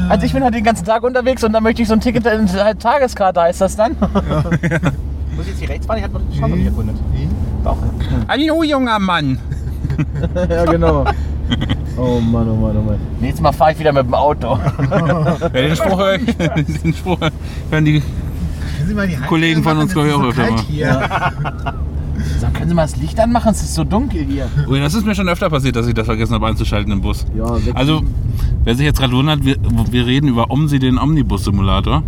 Also 0.09 0.25
ich 0.25 0.33
bin 0.33 0.43
halt 0.43 0.53
den 0.55 0.63
ganzen 0.63 0.85
Tag 0.85 1.03
unterwegs 1.03 1.43
und 1.43 1.53
dann 1.53 1.63
möchte 1.63 1.81
ich 1.81 1.87
so 1.87 1.93
ein 1.93 2.01
Ticket, 2.01 2.25
äh, 2.25 2.39
halt 2.63 2.81
Tageskarte 2.81 3.41
heißt 3.41 3.61
das 3.61 3.75
dann. 3.75 3.95
Muss 3.99 5.45
ich 5.45 5.51
jetzt 5.51 5.59
hier 5.59 5.69
rechts 5.69 5.85
fahren? 5.85 5.97
Ich 5.99 6.03
hatte 6.03 6.13
noch 6.15 6.21
schon 6.33 6.49
noch 6.49 6.57
nicht 6.57 6.65
erkundet. 6.67 6.95
Doch. 7.63 7.77
Hallo, 8.27 8.63
junger 8.63 8.99
Mann. 8.99 9.37
ja, 10.49 10.65
genau. 10.65 11.05
Oh 11.97 12.19
Mann, 12.21 12.47
oh 12.49 12.55
Mann, 12.55 12.77
oh 12.77 12.81
Mann. 12.81 12.97
Nächstes 13.19 13.41
Mal 13.41 13.51
fahre 13.51 13.73
ich 13.73 13.79
wieder 13.79 13.91
mit 13.91 14.05
dem 14.05 14.13
Auto. 14.13 14.57
Ja, 14.89 15.49
den 15.49 15.75
Spruch, 15.75 15.97
höre 15.97 16.15
ich- 16.15 16.35
den 16.81 16.93
Spruch 16.93 17.19
hören 17.69 17.83
die 17.85 17.99
Können 18.01 18.87
Sie 18.87 18.93
mal 18.93 19.07
die 19.07 19.15
Kollegen 19.17 19.61
von 19.63 19.77
uns, 19.77 19.93
machen? 19.93 20.07
glaub 20.07 20.25
ich, 20.25 20.33
Es 20.33 20.37
ist 20.37 20.39
auch 20.39 20.45
so 20.45 20.51
öfter 20.51 20.55
kalt 20.55 20.59
hier. 20.69 21.81
Sag, 22.39 22.53
können 22.53 22.69
Sie 22.69 22.75
mal 22.75 22.83
das 22.83 22.95
Licht 22.95 23.19
anmachen? 23.19 23.51
Es 23.51 23.61
ist 23.61 23.75
so 23.75 23.83
dunkel 23.83 24.21
hier. 24.23 24.47
Oh, 24.69 24.75
das 24.75 24.93
ist 24.93 25.05
mir 25.05 25.13
schon 25.15 25.27
öfter 25.27 25.49
passiert, 25.49 25.75
dass 25.75 25.87
ich 25.87 25.93
das 25.93 26.05
vergessen 26.05 26.33
habe 26.33 26.47
einzuschalten 26.47 26.91
im 26.93 27.01
Bus. 27.01 27.25
Ja. 27.37 27.45
Also, 27.73 28.01
wer 28.63 28.75
sich 28.75 28.85
jetzt 28.85 28.99
gerade 28.99 29.13
wundert, 29.13 29.43
wir, 29.43 29.57
wir 29.91 30.05
reden 30.05 30.27
über 30.29 30.49
Omsi, 30.51 30.79
den 30.79 30.97
Omnibus-Simulator. 30.97 32.03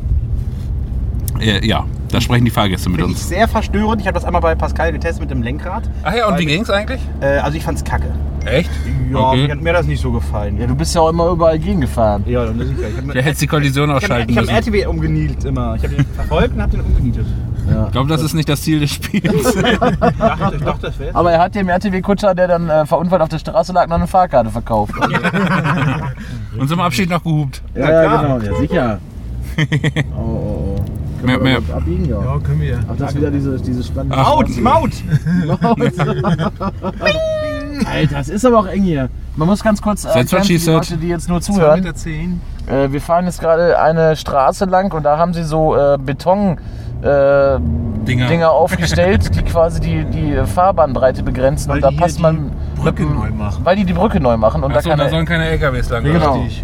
Äh, 1.39 1.65
ja, 1.67 1.85
da 2.11 2.21
sprechen 2.21 2.45
die 2.45 2.51
Fahrgäste 2.51 2.89
mit 2.89 2.99
Finde 3.01 3.13
ich 3.13 3.17
uns. 3.19 3.27
sehr 3.29 3.47
verstörend. 3.47 4.01
Ich 4.01 4.07
habe 4.07 4.15
das 4.15 4.25
einmal 4.25 4.41
bei 4.41 4.53
Pascal 4.55 4.91
getestet 4.91 5.21
mit 5.21 5.31
dem 5.31 5.41
Lenkrad. 5.43 5.89
Ach 6.03 6.13
ja, 6.13 6.27
und 6.29 6.37
wie 6.39 6.45
ging's 6.45 6.69
eigentlich? 6.69 7.01
Äh, 7.19 7.37
also 7.39 7.57
ich 7.57 7.63
fand's 7.63 7.83
kacke. 7.83 8.11
Echt? 8.45 8.69
Ja, 9.11 9.17
Okay. 9.19 9.43
mir 9.47 9.51
hat 9.51 9.61
mir 9.61 9.73
das 9.73 9.85
nicht 9.87 10.01
so 10.01 10.11
gefallen. 10.11 10.57
ja, 10.59 10.65
du 10.67 10.75
bist 10.75 10.93
ja 10.95 11.01
auch 11.01 11.09
immer 11.09 11.27
überall 11.29 11.59
gegengefahren. 11.59 12.23
Ja, 12.25 12.45
dann 12.45 12.59
ist 12.59 12.71
ich 12.71 12.77
Ich 12.79 12.97
habe 12.97 13.13
Der 13.13 13.21
hätte 13.23 13.39
die 13.39 13.47
Kollision 13.47 13.91
ausschalten 13.91 14.31
ich 14.31 14.37
hab 14.37 14.43
müssen. 14.45 14.55
RTW 14.55 14.85
umgenielt 14.87 15.43
immer. 15.45 15.75
Ich 15.75 15.83
habe 15.83 15.95
den 15.95 16.05
verfolgt 16.05 16.55
und 16.55 16.61
habe 16.61 16.71
den 16.71 16.81
umgenietet. 16.81 17.25
Ja. 17.69 17.85
Ich 17.85 17.91
glaube, 17.91 18.09
das 18.09 18.21
ist 18.23 18.33
nicht 18.33 18.49
das 18.49 18.61
Ziel 18.63 18.79
des 18.79 18.89
Spiels. 18.91 19.55
Ich 19.55 19.61
dachte, 19.79 20.55
ich 20.55 20.63
dachte 20.63 20.81
das 20.81 20.97
wäre. 20.99 21.13
Aber 21.15 21.31
er 21.31 21.39
hat 21.39 21.53
dem 21.55 21.69
RTW-Kutscher, 21.69 22.33
der 22.33 22.47
dann 22.47 22.69
äh, 22.69 22.85
verunfallt 22.87 23.21
auf 23.21 23.29
der 23.29 23.37
Straße 23.39 23.71
lag, 23.73 23.87
noch 23.87 23.97
eine 23.97 24.07
Fahrkarte 24.07 24.49
verkauft. 24.49 24.93
und 26.59 26.67
zum 26.67 26.79
Abschied 26.79 27.09
noch 27.09 27.23
gehupt. 27.23 27.61
ja, 27.75 27.85
klar. 27.87 28.39
genau, 28.39 28.53
ja 28.53 28.59
sicher. 28.59 28.99
Oh, 30.17 30.21
oh, 30.21 30.77
oh. 30.79 30.81
Mehr- 31.23 31.27
Können 31.27 31.27
wir 31.27 31.39
mehr- 31.43 31.57
überhaupt 31.59 31.81
abbiegen? 31.81 32.05
Ja. 32.09 32.23
Ja, 32.23 32.39
können 32.39 32.61
wir. 32.61 32.79
Ach, 32.89 32.95
das 32.97 33.11
ist 33.11 33.17
wieder 33.17 33.29
diese, 33.31 33.57
diese 33.59 33.83
spannende. 33.83 34.15
Maut, 34.17 34.49
Maut! 34.59 34.91
Alter, 37.85 38.15
das 38.17 38.29
ist 38.29 38.45
aber 38.45 38.59
auch 38.59 38.67
eng 38.67 38.83
hier. 38.83 39.09
Man 39.35 39.47
muss 39.47 39.63
ganz 39.63 39.81
kurz 39.81 40.03
That's 40.03 40.31
what 40.33 40.45
she 40.45 40.53
für 40.53 40.53
die 40.53 40.57
said. 40.57 40.73
Leute, 40.75 40.97
die 40.97 41.07
jetzt 41.07 41.29
nur 41.29 41.39
2,10 41.39 41.41
zuhören. 41.41 41.79
Meter. 41.81 41.95
Zehn. 41.95 42.41
Äh, 42.67 42.91
wir 42.91 43.01
fahren 43.01 43.25
jetzt 43.25 43.39
gerade 43.39 43.79
eine 43.79 44.15
Straße 44.15 44.65
lang 44.65 44.93
und 44.93 45.03
da 45.03 45.17
haben 45.17 45.33
sie 45.33 45.43
so 45.43 45.75
äh, 45.75 45.97
Beton 45.97 46.57
äh, 47.01 47.59
Dinger. 48.05 48.27
Dinger 48.27 48.51
aufgestellt, 48.51 49.35
die 49.35 49.41
quasi 49.43 49.79
die, 49.79 50.03
die 50.05 50.35
Fahrbahnbreite 50.45 51.23
begrenzen. 51.23 51.69
Weil 51.69 51.77
und 51.77 51.81
da 51.83 51.89
die 51.89 51.95
hier 51.95 52.01
passt 52.03 52.17
die 52.17 52.21
man 52.21 52.51
Brücke 52.75 53.03
mit 53.03 53.11
dem- 53.11 53.19
neu 53.19 53.29
machen. 53.31 53.65
Weil 53.65 53.75
die 53.75 53.85
die 53.85 53.93
Brücke 53.93 54.19
neu 54.19 54.37
machen 54.37 54.63
und 54.63 54.71
Achso, 54.75 54.89
da 54.89 54.95
da 54.95 55.03
kann 55.03 55.11
sollen 55.11 55.25
keine 55.25 55.45
LKWs 55.49 55.89
lang. 55.89 56.05
Ja, 56.05 56.13
genau. 56.13 56.33
Richtig. 56.41 56.63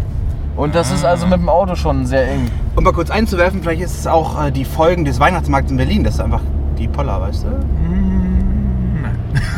Und 0.56 0.74
das 0.74 0.90
ist 0.90 1.04
also 1.04 1.26
mit 1.26 1.38
dem 1.38 1.48
Auto 1.48 1.76
schon 1.76 2.04
sehr 2.06 2.28
eng. 2.28 2.50
Um 2.74 2.82
mal 2.82 2.92
kurz 2.92 3.10
einzuwerfen, 3.10 3.62
vielleicht 3.62 3.80
ist 3.82 3.98
es 4.00 4.06
auch 4.08 4.44
äh, 4.46 4.50
die 4.50 4.64
Folgen 4.64 5.04
des 5.04 5.20
Weihnachtsmarkts 5.20 5.70
in 5.70 5.76
Berlin. 5.76 6.02
Das 6.04 6.14
ist 6.14 6.20
einfach 6.20 6.40
die 6.76 6.88
Poller, 6.88 7.20
weißt 7.20 7.44
du? 7.44 7.48
Ja, 7.48 7.54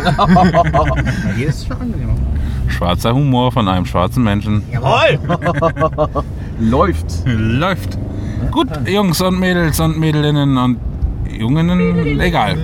hier 1.36 1.48
ist 1.48 1.56
es 1.58 1.66
schon 1.66 1.80
angenehmer. 1.80 2.14
Schwarzer 2.68 3.14
Humor 3.14 3.52
von 3.52 3.68
einem 3.68 3.86
schwarzen 3.86 4.22
Menschen. 4.24 4.62
Jawohl! 4.72 5.18
Läuft. 6.60 7.22
Läuft. 7.24 7.98
Gut, 8.50 8.68
Jungs 8.86 9.20
und 9.20 9.38
Mädels 9.38 9.80
und 9.80 9.98
Mädelinnen 9.98 10.56
und 10.56 10.78
Jungen, 11.30 12.20
egal. 12.20 12.58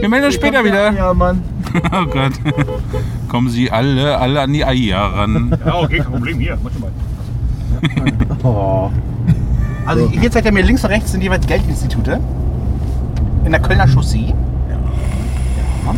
Wir 0.00 0.08
melden 0.08 0.26
uns 0.26 0.34
später 0.34 0.64
wieder. 0.64 0.92
Ja, 0.92 1.14
Mann. 1.14 1.42
Oh 1.90 2.04
Gott. 2.04 2.32
Kommen 3.28 3.48
Sie 3.48 3.70
alle, 3.70 4.18
alle 4.18 4.42
an 4.42 4.52
die 4.52 4.62
AIA 4.62 5.06
ran. 5.06 5.56
Ja, 5.64 5.76
okay, 5.76 6.00
kein 6.00 6.12
Problem. 6.12 6.38
Hier, 6.38 6.58
mach 6.62 6.70
schon 6.70 6.82
mal. 6.82 6.90
Oh. 8.42 8.90
Also 9.86 10.10
hier 10.10 10.30
zeigt 10.30 10.44
er 10.46 10.52
mir 10.52 10.62
links 10.62 10.84
und 10.84 10.90
rechts 10.90 11.12
sind 11.12 11.22
jeweils 11.22 11.46
Geldinstitute. 11.46 12.20
In 13.44 13.50
der 13.52 13.60
Kölner 13.60 13.86
Chaussee. 13.88 14.34
Ja. 14.68 15.94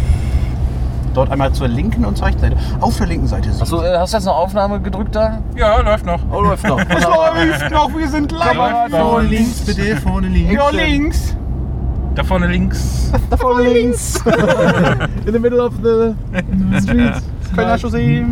Dort 1.14 1.30
einmal 1.30 1.52
zur 1.52 1.68
linken 1.68 2.04
und 2.04 2.16
zur 2.16 2.26
rechten 2.26 2.40
Seite. 2.40 2.56
Auf 2.80 2.96
der 2.96 3.06
linken 3.06 3.26
Seite. 3.26 3.50
Achso, 3.60 3.82
äh, 3.82 3.96
hast 3.96 4.12
du 4.12 4.16
jetzt 4.16 4.26
noch 4.26 4.36
Aufnahme 4.36 4.80
gedrückt 4.80 5.14
da? 5.14 5.38
Ja, 5.56 5.80
läuft 5.80 6.06
noch. 6.06 6.20
Oh, 6.32 6.40
läuft 6.40 6.66
noch. 6.66 6.78
Es 6.88 7.04
läuft 7.04 7.70
noch, 7.70 7.96
wir 7.96 8.08
sind 8.08 8.32
live. 8.32 8.90
Vorne 8.90 9.28
links, 9.28 9.60
bitte, 9.60 9.96
vorne 9.98 10.28
links. 10.28 10.52
Ja, 10.52 10.70
links. 10.70 11.36
Da 12.16 12.24
vorne 12.24 12.46
links. 12.48 13.12
Da 13.30 13.36
vorne 13.36 13.68
links. 13.68 14.16
In 15.26 15.32
the 15.32 15.38
middle 15.38 15.60
of 15.60 15.74
the 15.82 16.14
street. 16.80 17.14
Kölner 17.54 17.78
Chaussee. 17.78 18.24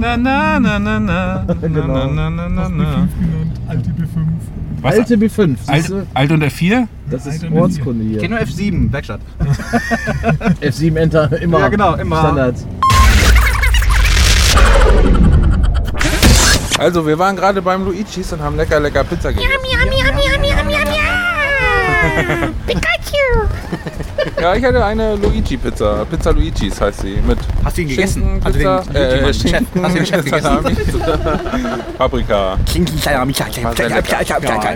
Na, 0.00 0.16
na, 0.16 0.58
na, 0.58 0.78
na, 0.78 0.98
na. 0.98 1.44
Genau. 1.60 1.86
Na, 1.86 2.06
na, 2.06 2.30
na, 2.30 2.48
na, 2.48 2.68
na. 2.68 2.84
genannt, 3.20 3.60
alte 3.68 3.90
B5. 3.90 4.57
Was? 4.80 4.94
Alte 4.94 5.16
B5. 5.16 5.56
siehst 5.56 5.92
Alt? 5.92 6.06
Alt 6.14 6.30
und 6.32 6.44
F4? 6.44 6.86
Das 7.10 7.26
ist 7.26 7.42
Alte 7.42 7.54
Ortskunde 7.54 8.04
hier. 8.04 8.20
Keno 8.20 8.36
F7, 8.36 8.92
Werkstatt. 8.92 9.20
F7 10.60 10.96
Enter, 10.96 11.32
immer. 11.40 11.60
Ja, 11.60 11.68
genau, 11.68 11.94
immer. 11.94 12.20
Standard. 12.20 12.54
Also, 16.78 17.04
wir 17.04 17.18
waren 17.18 17.34
gerade 17.34 17.60
beim 17.60 17.84
Luigi's 17.84 18.32
und 18.32 18.40
haben 18.40 18.56
lecker, 18.56 18.78
lecker 18.78 19.02
Pizza 19.02 19.32
gegessen. 19.32 19.50
Ja, 24.40 24.54
ich 24.54 24.64
hatte 24.64 24.84
eine 24.84 25.16
Luigi-Pizza. 25.16 26.04
Pizza 26.08 26.30
Luigi's 26.32 26.80
heißt 26.80 27.00
sie. 27.00 27.18
Mit 27.26 27.38
Hast 27.64 27.76
du 27.76 27.82
ihn 27.82 27.88
gegessen? 27.88 28.40
Also 28.44 28.58
Pizza, 28.58 28.82
den 28.92 28.96
äh. 29.24 29.34
Schinken, 29.34 29.82
Hast 29.82 29.94
du 29.94 29.98
den 29.98 30.06
Chef 30.06 30.24
gegessen? 30.24 30.42
Salami, 30.42 30.76
Paprika. 31.98 32.56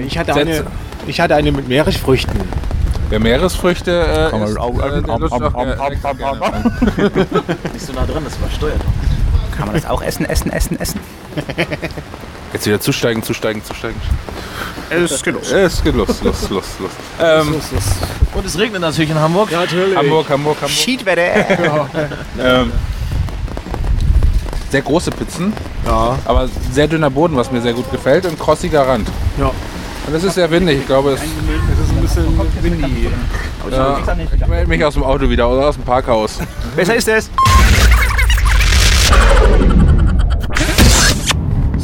Ich 0.07 0.19
hatte, 0.19 0.35
eine, 0.35 0.65
ich 1.07 1.21
hatte 1.21 1.35
eine 1.35 1.53
mit 1.53 1.69
Meeresfrüchten. 1.69 2.41
Wer 3.09 3.21
Meeresfrüchte 3.21 3.91
äh, 3.91 4.31
Kann 4.31 4.41
man 4.41 4.49
isst, 4.49 4.59
auch- 4.59 4.79
äh, 4.79 5.03
der 5.03 5.89
lecker 5.91 6.15
gerne. 6.15 6.73
Nicht 7.73 7.87
so 7.87 7.93
nah 7.93 8.07
dran, 8.07 8.25
das 8.25 8.37
übersteuert. 8.37 8.81
Kann 9.55 9.67
man 9.67 9.75
das 9.75 9.85
auch 9.87 10.03
essen, 10.03 10.25
essen, 10.25 10.51
essen, 10.51 10.81
essen? 10.81 11.01
Jetzt 12.53 12.67
wieder 12.67 12.81
zusteigen, 12.81 13.23
zusteigen, 13.23 13.65
zusteigen. 13.65 14.01
Es 14.91 15.23
geht 15.23 15.35
los. 15.35 15.51
Es 15.51 15.83
geht 15.83 15.95
los, 15.95 16.23
los, 16.23 16.51
los, 16.51 16.65
los. 16.79 16.91
Ähm, 17.21 17.55
Und 18.35 18.45
es 18.47 18.59
regnet 18.59 18.81
natürlich 18.83 19.11
in 19.11 19.19
Hamburg. 19.19 19.51
Ja, 19.51 19.61
natürlich. 19.61 19.97
Hamburg, 19.97 20.29
Hamburg, 20.29 20.57
Hamburg. 20.61 20.71
Schiedwetter. 20.71 21.89
Ähm, 22.39 22.73
sehr 24.71 24.83
große 24.83 25.11
Pizzen, 25.11 25.53
Ja. 25.87 26.19
aber 26.25 26.49
sehr 26.73 26.89
dünner 26.89 27.11
Boden, 27.11 27.37
was 27.37 27.51
mir 27.51 27.61
sehr 27.61 27.73
gut 27.75 27.91
gefällt 27.91 28.27
und 28.27 28.39
krossiger 28.39 28.87
Rand. 28.87 29.09
Ja. 29.39 29.51
Und 30.07 30.15
es 30.15 30.25
ist 30.25 30.35
sehr 30.35 30.51
windig, 30.51 30.81
ich 30.81 30.87
glaube, 30.87 31.13
es, 31.13 31.21
Es 31.21 31.27
ist 31.27 31.91
ein 31.91 32.01
bisschen 32.01 32.39
windy. 32.63 33.09
ja, 33.71 33.99
ich 34.41 34.47
melde 34.49 34.67
mich 34.69 34.85
aus 34.85 34.95
dem 34.95 35.05
Auto 35.05 35.29
wieder 35.29 35.49
oder 35.49 35.69
aus 35.69 35.77
dem 35.77 35.85
Parkhaus. 35.85 36.39
Besser 36.75 36.97
ist 36.97 37.09
es. 37.09 37.31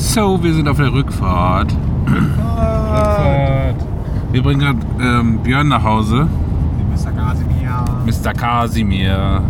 So, 0.09 0.43
wir 0.43 0.55
sind 0.55 0.67
auf 0.67 0.79
der 0.79 0.91
Rückfahrt. 0.91 1.71
Rückfahrt. 2.11 3.77
Wir 4.33 4.43
bringen 4.43 4.61
gerade 4.61 4.79
ähm, 5.01 5.39
Björn 5.41 5.69
nach 5.69 5.85
Hause. 5.85 6.27
Mr. 6.91 7.13
Casimir. 7.13 7.85
Mr. 8.07 8.33
Kasimir. 8.33 9.43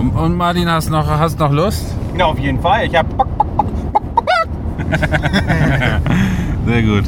Und, 0.00 0.10
und 0.10 0.36
Martin, 0.36 0.68
hast 0.68 0.90
noch, 0.90 1.06
hast 1.06 1.38
noch 1.38 1.52
Lust? 1.52 1.94
Ja, 2.18 2.26
auf 2.26 2.38
jeden 2.40 2.60
Fall. 2.60 2.86
Ich 2.86 2.96
hab 2.96 3.16
Bock. 3.16 3.28
Sehr 6.66 6.82
gut. 6.82 7.04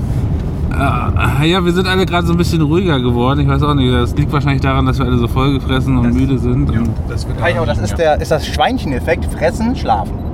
Äh, 0.73 1.47
ja, 1.51 1.65
wir 1.65 1.73
sind 1.73 1.89
alle 1.89 2.07
gerade 2.07 2.29
so 2.29 2.33
ein 2.33 2.39
bisschen 2.39 2.63
ruhiger 2.63 3.01
geworden. 3.01 3.41
Ich 3.41 3.49
weiß 3.49 3.65
auch 3.65 3.75
nicht, 3.75 3.93
das 3.93 4.15
liegt 4.15 4.33
wahrscheinlich 4.33 4.63
daran, 4.63 4.87
dass 4.87 5.01
wir 5.01 5.07
alle 5.07 5.19
so 5.19 5.27
vollgefressen 5.27 5.99
und 5.99 6.15
müde 6.15 6.39
sind. 6.39 6.71
Und 6.71 6.91
Das 7.09 7.27
wird 7.27 7.43
auch, 7.43 7.67
das 7.67 7.79
ist, 7.79 7.97
der, 7.97 8.21
ist 8.21 8.31
das 8.31 8.47
Schweincheneffekt. 8.47 9.25
Fressen, 9.25 9.75
schlafen. 9.75 10.32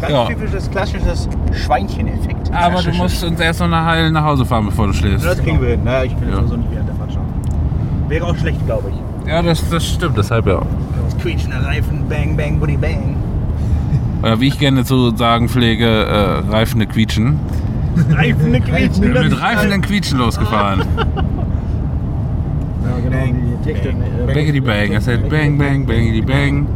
Ganz 0.00 0.12
Ja. 0.12 0.26
typisches, 0.26 0.70
klassisches 0.70 1.28
Schweincheneffekt. 1.52 2.50
Aber 2.52 2.82
du 2.82 2.90
musst 2.92 3.22
uns 3.24 3.38
erst 3.40 3.60
noch 3.60 3.66
eine 3.66 3.84
Heil 3.84 4.10
nach 4.10 4.24
Hause 4.24 4.44
fahren, 4.44 4.66
bevor 4.66 4.88
du 4.88 4.92
schläfst. 4.92 5.24
Das 5.24 5.38
kriegen 5.42 5.60
wir 5.60 5.70
hin. 5.70 5.84
Naja, 5.84 6.04
ich 6.04 6.20
will 6.20 6.28
Ja. 6.28 6.34
ja. 6.34 6.40
sowieso 6.40 6.56
nicht 6.56 6.70
während 6.72 6.88
der 6.88 6.96
Fahrt 6.96 7.12
schaffen. 7.12 7.28
Wäre 8.08 8.26
auch 8.26 8.36
schlecht, 8.36 8.66
glaube 8.66 8.90
ich. 8.90 9.28
Ja, 9.28 9.40
das, 9.42 9.68
das 9.70 9.86
stimmt, 9.86 10.16
deshalb 10.18 10.46
ja. 10.46 10.60
Das 11.04 11.16
quietschende 11.18 11.64
Reifen, 11.64 12.08
bang, 12.08 12.36
bang, 12.36 12.58
buddy, 12.58 12.76
bang. 12.76 13.16
Oder 14.22 14.40
wie 14.40 14.48
ich 14.48 14.58
gerne 14.58 14.84
zu 14.84 15.14
sagen 15.16 15.48
pflege, 15.48 15.86
äh, 15.86 16.50
Reifende 16.50 16.86
quietschen. 16.86 17.38
Reifende 18.10 18.60
quietschen. 18.60 19.02
Wir 19.04 19.20
sind 19.22 19.30
mit 19.30 19.40
reifenden 19.40 19.82
Quietschen 19.82 20.18
losgefahren. 20.18 20.82
Ja, 22.84 22.98
genau. 22.98 23.32
Die 23.64 23.72
Technik, 23.72 23.94
äh, 23.94 24.34
Bangity 24.34 24.60
bang, 24.60 24.92
I 24.92 25.00
said 25.00 25.28
bang, 25.28 25.56
bang, 25.56 25.86
bangity 25.86 26.20
bang. 26.20 26.66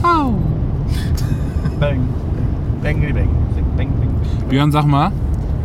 Bang, 0.00 0.38
buddy, 0.40 1.78
bang. 1.80 1.80
Bang, 1.80 1.80
bang. 1.80 2.08
Björn, 4.48 4.72
sag 4.72 4.86
mal. 4.86 5.10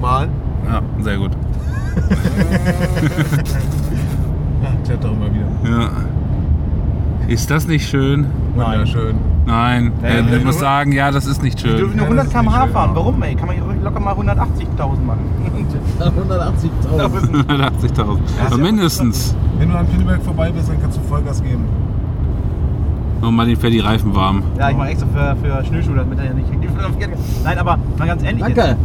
mal. 0.01 0.27
Ja, 0.67 0.81
sehr 1.01 1.17
gut. 1.17 1.31
Kletter 4.85 5.09
immer 5.11 5.27
wieder. 5.33 5.47
Ja. 5.81 5.89
Ist 7.27 7.49
das 7.51 7.67
nicht 7.67 7.87
schön? 7.87 8.25
Wunderschön. 8.55 9.15
Nein, 9.45 9.91
nee, 10.01 10.07
er 10.07 10.23
nur- 10.23 10.39
muss 10.45 10.59
sagen, 10.59 10.91
ja, 10.91 11.11
das 11.11 11.25
ist 11.25 11.41
nicht 11.41 11.63
Wir 11.63 11.75
dürfen 11.77 11.97
schön. 11.99 12.07
nur 12.07 12.15
Ja, 12.17 12.23
das 12.23 12.27
100 12.27 12.27
ist 12.27 12.33
km/h 12.51 12.63
schön, 12.65 12.73
fahren. 12.73 12.89
ja. 12.91 12.95
Warum, 12.95 13.23
ey? 13.23 13.35
Kann 13.35 13.47
man 13.47 13.55
hier 13.55 13.65
locker 13.83 13.99
mal 13.99 14.13
180.000 14.13 15.05
machen. 15.05 15.19
180.000. 15.99 17.45
180.000. 17.47 18.57
mindestens. 18.61 19.35
Wenn 19.57 19.69
du 19.69 19.77
an 19.77 19.87
Pinneberg 19.87 20.21
vorbei 20.23 20.51
bist, 20.51 20.69
dann 20.69 20.81
kannst 20.81 20.97
du 20.97 21.01
Vollgas 21.03 21.41
geben. 21.41 21.65
Und 23.21 23.35
Martin 23.35 23.55
fährt 23.55 23.73
die 23.73 23.79
Reifen 23.79 24.15
warm. 24.15 24.43
Ja, 24.57 24.71
ich 24.71 24.77
mache 24.77 24.89
extra 24.89 25.07
für, 25.07 25.35
für 25.35 25.65
Schnürschuhe, 25.65 25.95
damit 25.95 26.17
er 26.19 26.25
ja 26.25 26.33
nicht 26.33 26.49
geht. 26.51 26.69
Nein, 27.43 27.57
aber 27.59 27.77
mal 27.97 28.07
ganz 28.07 28.23
ehrlich. 28.23 28.41
Danke. 28.41 28.61
Jetzt. 28.61 28.77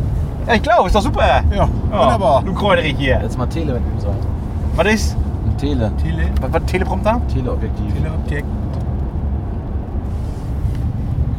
Ja, 0.47 0.55
ich 0.55 0.63
glaube, 0.63 0.87
ist 0.87 0.95
doch 0.95 1.03
super. 1.03 1.43
Ja, 1.55 1.69
wunderbar. 1.91 2.43
Du 2.45 2.53
Kräuterich 2.55 2.97
hier. 2.99 3.19
Jetzt 3.23 3.37
mal 3.39 3.47
Tele, 3.47 3.75
wenn 3.75 3.97
du 3.97 4.01
sagst. 4.01 4.29
Was 4.77 4.87
ist? 4.93 5.17
Ein 5.47 5.57
Tele. 5.57 5.93
Tele, 6.03 6.25
Was 6.41 6.53
war 6.53 6.67
Teleprompter? 6.67 7.21
Teleobjektiv. 7.33 7.95
Teleobjekt. 7.95 8.47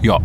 Ja. 0.02 0.18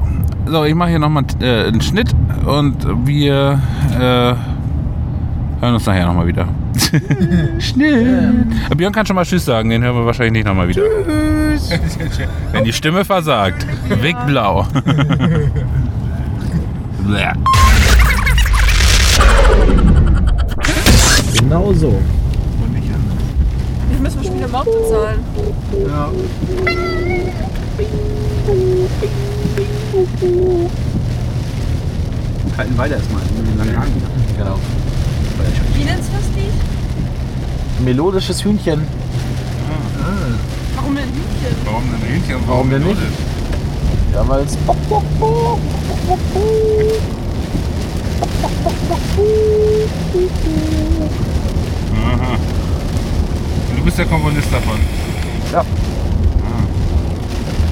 So, 0.47 0.65
ich 0.65 0.75
mache 0.75 0.91
hier 0.91 0.99
nochmal 0.99 1.25
äh, 1.41 1.69
einen 1.69 1.81
Schnitt 1.81 2.13
und 2.45 2.77
wir 3.07 3.61
äh, 3.95 4.01
hören 4.01 5.75
uns 5.75 5.87
nachher 5.87 6.07
nochmal 6.07 6.27
wieder. 6.27 6.47
Schnitt. 7.59 8.47
Aber 8.67 8.75
Björn 8.77 8.93
kann 8.93 9.07
schon 9.07 9.17
mal 9.17 9.25
Tschüss 9.25 9.45
sagen, 9.45 9.71
den 9.71 9.83
hören 9.83 9.97
wir 9.97 10.07
wahrscheinlich 10.07 10.33
nicht 10.33 10.47
nochmal 10.47 10.69
wieder. 10.69 10.83
Tschüss. 10.83 11.71
Wenn 12.53 12.65
die 12.65 12.73
Stimme 12.73 13.05
versagt. 13.05 13.67
Weg 14.01 14.17
blau. 14.27 14.67
Genau 21.35 21.73
so. 21.75 22.01
Wir 23.91 23.99
müssen 24.01 24.25
schon 24.25 24.37
wieder 24.37 24.49
Maut 24.49 24.65
bezahlen. 24.65 25.21
Kalten 32.57 32.79
weiter 32.79 32.97
erstmal. 32.97 33.23
Lange 33.59 33.77
Haken. 33.77 34.03
Genau. 34.39 34.57
Wie 34.57 34.61
nennst 34.63 34.89
du 34.89 34.92
das 35.87 36.37
Lied? 36.37 37.85
Melodisches 37.85 38.45
Hühnchen. 38.45 38.83
Warum 40.75 40.97
ein 40.97 41.05
Hühnchen? 41.05 41.57
Warum 41.65 41.85
denn 41.91 42.01
Hähnchen? 42.09 42.37
Warum 42.47 42.71
denn 42.71 42.83
nicht? 42.83 43.01
Ja, 44.13 44.29
weil 44.29 44.45
es. 44.45 44.59
Aha. 51.95 52.37
Und 53.71 53.79
du 53.79 53.85
bist 53.85 53.99
der 53.99 54.07
Komponist 54.07 54.53
davon. 54.53 54.79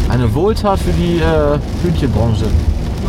Eine 0.08 0.34
Wohltat 0.34 0.80
für 0.80 0.92
die 0.92 1.18
äh, 1.18 1.58
Hühnchenbranche. 1.82 2.46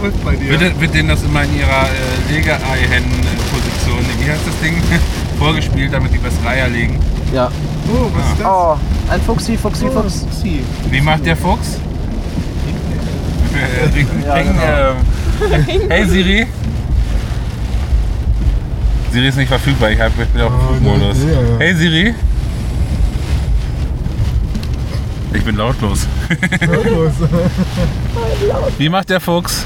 Läuft 0.02 0.24
bei 0.24 0.36
dir. 0.36 0.60
Wird, 0.60 0.80
wird 0.80 0.94
denen 0.94 1.10
das 1.10 1.24
immer 1.24 1.44
in 1.44 1.58
ihrer 1.58 1.84
äh, 1.86 2.34
Legeei-Hennen-Position, 2.34 4.00
wie 4.20 4.30
heißt 4.32 4.42
das 4.48 4.60
Ding, 4.62 4.76
vorgespielt, 5.40 5.94
damit 5.94 6.14
die 6.14 6.18
bessere 6.18 6.48
Eier 6.48 6.68
legen? 6.70 7.00
Ja. 7.34 7.50
Oh, 7.94 8.10
was 8.16 8.32
ist 8.32 8.40
das? 8.40 8.48
Oh, 8.48 8.78
ein 9.12 9.22
Fuchsi, 9.22 9.58
Fuchsi, 9.58 9.86
Oh, 9.88 10.02
Fuchs. 10.02 10.22
Fuchsi. 10.30 10.62
Wie 10.90 11.02
macht 11.02 11.26
der 11.26 11.36
Fuchs? 11.36 11.78
Äh, 13.54 13.96
Ring, 13.96 14.08
Ja, 14.26 14.34
Ring, 14.34 14.48
genau. 14.48 14.64
äh, 15.56 15.90
hey 15.90 16.06
Siri. 16.08 16.48
Siri 19.12 19.28
ist 19.28 19.38
nicht 19.38 19.50
verfügbar, 19.50 19.92
ich, 19.92 20.00
hab, 20.00 20.12
ich 20.20 20.28
bin 20.30 20.42
auf 20.42 20.52
Oh, 20.54 20.74
dem 20.74 20.82
Flugmodus. 20.84 21.18
ja. 21.18 21.58
Hey 21.60 21.76
Siri. 21.76 22.16
Ich 25.34 25.44
bin 25.46 25.56
lautlos. 25.56 26.08
Los. 26.86 27.14
Wie 28.78 28.90
macht 28.90 29.10
der 29.10 29.20
Fuchs? 29.22 29.66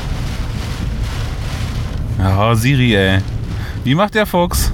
Oh, 2.19 2.53
Siri, 2.53 2.95
ey. 2.95 3.19
Wie 3.83 3.95
macht 3.95 4.15
der 4.15 4.25
Fuchs? 4.25 4.71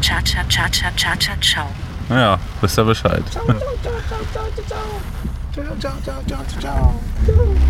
Cha 0.00 0.20
cha 0.22 0.42
cha 0.48 0.68
cha 0.68 0.90
cha 0.96 1.16
cha 1.16 1.32
ciao. 1.40 1.66
Naja, 2.08 2.38
wisst 2.60 2.78
ihr 2.78 2.84
Bescheid. 2.84 3.22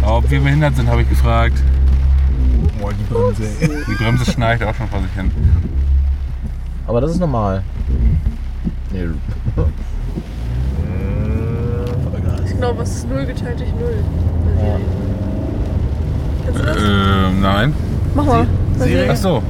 Ob 0.02 0.30
wir 0.30 0.40
behindert 0.40 0.76
sind, 0.76 0.88
habe 0.88 1.02
ich 1.02 1.08
gefragt. 1.08 1.62
Boah, 2.80 2.92
die 2.92 3.04
Bremse, 3.04 3.42
ey. 3.60 3.68
Die 3.86 3.94
Bremse 4.02 4.30
schnarcht 4.30 4.62
auch 4.62 4.74
schon 4.74 4.88
vor 4.88 5.02
sich 5.02 5.12
hin. 5.12 5.30
Aber 6.86 7.00
das 7.00 7.12
ist 7.12 7.20
normal. 7.20 7.62
Nee. 8.92 9.08
Genau, 12.46 12.76
was 12.76 12.96
ist 12.96 13.08
0 13.08 13.24
geteilt 13.26 13.60
durch 13.60 13.72
0? 13.72 14.04
Ja. 14.62 14.76
Kannst 16.44 16.60
du 16.60 16.64
das? 16.64 16.76
Ähm, 16.76 17.40
nein. 17.40 17.74
Mach 18.14 18.24
mal. 18.24 18.46
Mal 18.78 18.88
Siri? 18.88 19.00
sehen. 19.00 19.10
Achso. 19.10 19.42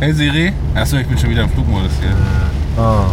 Hey 0.00 0.12
Siri. 0.12 0.52
Achso, 0.74 0.96
ich 0.96 1.06
bin 1.06 1.18
schon 1.18 1.30
wieder 1.30 1.42
im 1.42 1.50
Flugmodus 1.50 1.92
hier. 2.00 2.82
Ah. 2.82 3.06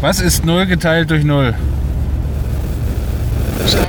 Was 0.00 0.20
ist 0.20 0.44
0 0.44 0.66
geteilt 0.66 1.10
durch 1.10 1.24
0? 1.24 1.54
Stell 3.66 3.85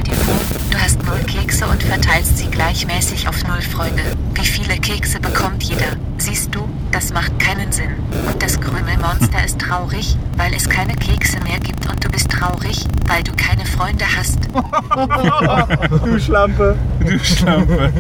Kekse 1.58 1.72
und 1.72 1.82
verteilst 1.82 2.38
sie 2.38 2.48
gleichmäßig 2.50 3.28
auf 3.28 3.44
null 3.48 3.62
Freunde. 3.62 4.04
Wie 4.36 4.46
viele 4.46 4.78
Kekse 4.78 5.20
bekommt 5.20 5.64
jeder? 5.64 5.98
Siehst 6.20 6.54
du, 6.54 6.60
das 6.92 7.12
macht 7.14 7.40
keinen 7.40 7.72
Sinn. 7.72 7.90
Und 8.28 8.44
das 8.44 8.62
Krümelmonster 8.62 9.44
ist 9.44 9.58
traurig, 9.58 10.18
weil 10.36 10.54
es 10.54 10.70
keine 10.70 10.94
Kekse 10.94 11.40
mehr 11.40 11.60
gibt 11.60 11.90
und 11.90 12.04
du 12.04 12.10
bist 12.10 12.30
traurig, 12.30 12.86
weil 13.08 13.24
du 13.24 13.32
keine 13.36 13.66
Freunde 13.66 14.06
hast. 14.16 14.38
Du 16.06 16.20
Schlampe. 16.20 16.76
Du 17.00 17.20
Schlampe. 17.20 17.92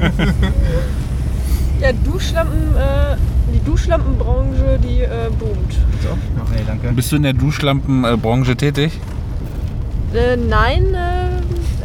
Ja, 1.79 1.93
Duschlampen, 1.93 2.75
äh, 2.75 3.15
die 3.53 3.63
Duschlampenbranche, 3.63 4.79
die 4.83 5.01
äh, 5.01 5.29
boomt. 5.37 5.73
So, 6.03 6.17
nee, 6.51 6.61
danke. 6.65 6.91
Bist 6.91 7.11
du 7.11 7.15
in 7.15 7.23
der 7.23 7.33
Duschlampenbranche 7.33 8.55
tätig? 8.55 8.99
Äh, 10.13 10.37
nein, 10.37 10.93
äh, 10.93 11.26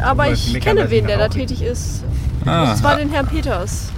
aber 0.02 0.30
ich 0.30 0.60
kenne 0.60 0.90
wen, 0.90 1.06
der 1.06 1.18
da 1.18 1.28
tätig 1.28 1.62
ist. 1.62 2.04
Ah. 2.44 2.66
Das 2.66 2.82
war 2.82 2.96
den 2.96 3.10
Herrn 3.10 3.26
Peters. 3.26 3.90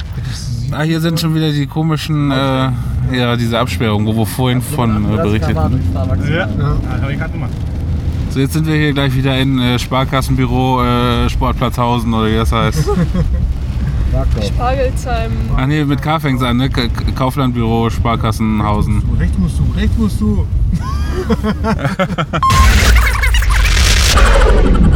ah, 0.72 0.82
hier 0.82 1.00
sind 1.00 1.18
schon 1.18 1.34
wieder 1.34 1.50
die 1.50 1.66
komischen, 1.66 2.30
äh, 2.30 2.70
ja, 3.12 3.36
diese 3.36 3.58
Absperrungen, 3.58 4.06
wo 4.06 4.14
wir 4.16 4.26
vorhin 4.26 4.60
von 4.62 5.04
äh, 5.12 5.16
berichteten. 5.16 5.56
Ja, 5.56 5.68
das 5.68 7.02
habe 7.02 7.12
ich 7.12 7.18
gerade 7.18 7.32
gemacht. 7.32 7.52
So, 8.30 8.40
jetzt 8.40 8.52
sind 8.52 8.66
wir 8.66 8.74
hier 8.74 8.92
gleich 8.92 9.14
wieder 9.14 9.38
in 9.38 9.60
äh, 9.60 9.78
Sparkassenbüro 9.78 10.82
äh, 10.82 11.30
Sportplatzhausen 11.30 12.12
oder 12.12 12.28
wie 12.28 12.34
das 12.34 12.52
heißt. 12.52 12.84
Spargelsheim. 14.46 15.32
Ach 15.56 15.66
nee, 15.66 15.84
mit 15.84 16.00
K 16.02 16.20
fängt's 16.20 16.42
an, 16.42 16.56
ne? 16.58 16.70
K 16.70 16.88
Kauflandbüro 17.16 17.90
Sparkassenhausen. 17.90 19.02
Rechts 19.18 19.38
musst 19.38 19.58
du, 19.58 19.64
rechts 19.76 19.96
musst 19.96 20.20
du. 20.20 20.46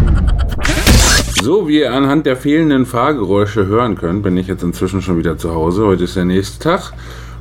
So, 1.41 1.69
wie 1.69 1.79
ihr 1.79 1.93
anhand 1.93 2.27
der 2.27 2.37
fehlenden 2.37 2.85
Fahrgeräusche 2.85 3.67
hören 3.67 3.97
könnt, 3.97 4.25
bin 4.25 4.37
ich 4.37 4.49
jetzt 4.49 4.65
inzwischen 4.65 5.03
schon 5.03 5.19
wieder 5.19 5.39
zu 5.39 5.55
Hause. 5.55 5.87
Heute 5.87 6.03
ist 6.05 6.17
der 6.17 6.25
nächste 6.25 6.59
Tag. 6.59 6.93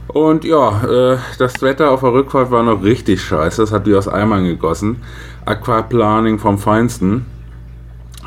Und 0.08 0.46
ja, 0.46 1.14
äh, 1.14 1.18
das 1.40 1.64
Wetter 1.64 1.90
auf 1.90 2.02
der 2.02 2.14
Rückfahrt 2.14 2.52
war 2.52 2.62
noch 2.62 2.84
richtig 2.84 3.24
scheiße. 3.24 3.60
Das 3.60 3.72
hat 3.72 3.88
wie 3.88 3.96
aus 3.96 4.08
Eimern 4.08 4.46
gegossen. 4.46 4.98
Aquaplaning 5.46 6.38
vom 6.38 6.60
Feinsten. 6.60 7.26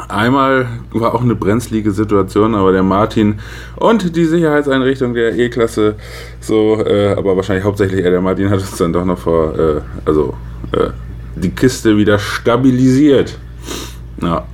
Einmal 0.09 0.67
war 0.93 1.15
auch 1.15 1.23
eine 1.23 1.37
brenzlige 1.37 1.93
Situation, 1.93 2.57
aber 2.57 2.73
der 2.73 2.83
Martin 2.83 3.39
und 3.77 4.17
die 4.17 4.25
Sicherheitseinrichtung 4.25 5.15
der 5.15 5.39
E-Klasse, 5.39 5.95
so, 6.41 6.85
äh, 6.85 7.15
aber 7.17 7.37
wahrscheinlich 7.37 7.65
hauptsächlich 7.65 8.05
eher 8.05 8.11
der 8.11 8.21
Martin, 8.21 8.51
hat 8.51 8.59
uns 8.59 8.77
dann 8.77 8.93
doch 8.93 9.05
noch 9.05 9.19
vor, 9.19 9.57
äh, 9.57 9.81
also 10.05 10.35
äh, 10.73 10.89
die 11.37 11.51
Kiste 11.51 11.97
wieder 11.97 12.19
stabilisiert. 12.19 13.39
Ja. 14.21 14.47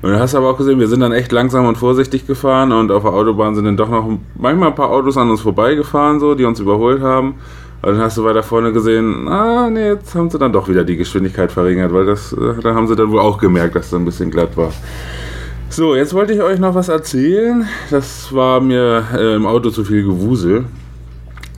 Und 0.00 0.10
du 0.10 0.18
hast 0.18 0.34
aber 0.34 0.50
auch 0.50 0.56
gesehen, 0.56 0.78
wir 0.78 0.86
sind 0.86 1.00
dann 1.00 1.12
echt 1.12 1.32
langsam 1.32 1.66
und 1.66 1.76
vorsichtig 1.76 2.26
gefahren 2.26 2.70
und 2.72 2.92
auf 2.92 3.02
der 3.02 3.12
Autobahn 3.12 3.54
sind 3.56 3.64
dann 3.64 3.76
doch 3.76 3.88
noch 3.88 4.08
manchmal 4.36 4.68
ein 4.68 4.74
paar 4.74 4.90
Autos 4.90 5.16
an 5.16 5.28
uns 5.30 5.40
vorbeigefahren, 5.40 6.20
so, 6.20 6.34
die 6.34 6.44
uns 6.44 6.60
überholt 6.60 7.02
haben. 7.02 7.34
Und 7.80 7.92
dann 7.92 7.98
hast 7.98 8.16
du 8.16 8.24
weiter 8.24 8.42
vorne 8.42 8.72
gesehen, 8.72 9.28
ah, 9.28 9.68
nee, 9.70 9.88
jetzt 9.90 10.14
haben 10.14 10.30
sie 10.30 10.38
dann 10.38 10.52
doch 10.52 10.68
wieder 10.68 10.84
die 10.84 10.96
Geschwindigkeit 10.96 11.50
verringert, 11.50 11.92
weil 11.92 12.06
das, 12.06 12.32
äh, 12.32 12.60
da 12.62 12.74
haben 12.74 12.88
sie 12.88 12.96
dann 12.96 13.10
wohl 13.10 13.20
auch 13.20 13.38
gemerkt, 13.38 13.76
dass 13.76 13.90
das 13.90 13.98
ein 13.98 14.04
bisschen 14.04 14.30
glatt 14.30 14.56
war. 14.56 14.72
So, 15.68 15.94
jetzt 15.94 16.14
wollte 16.14 16.32
ich 16.32 16.42
euch 16.42 16.58
noch 16.58 16.74
was 16.74 16.88
erzählen. 16.88 17.68
Das 17.90 18.34
war 18.34 18.60
mir 18.60 19.04
äh, 19.14 19.34
im 19.34 19.46
Auto 19.46 19.70
zu 19.70 19.84
viel 19.84 20.02
Gewusel. 20.02 20.64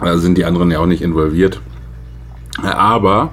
Da 0.03 0.19
sind 0.19 0.37
die 0.37 0.45
anderen 0.45 0.71
ja 0.71 0.81
auch 0.81 0.87
nicht 0.87 1.03
involviert. 1.03 1.61
Aber 2.63 3.31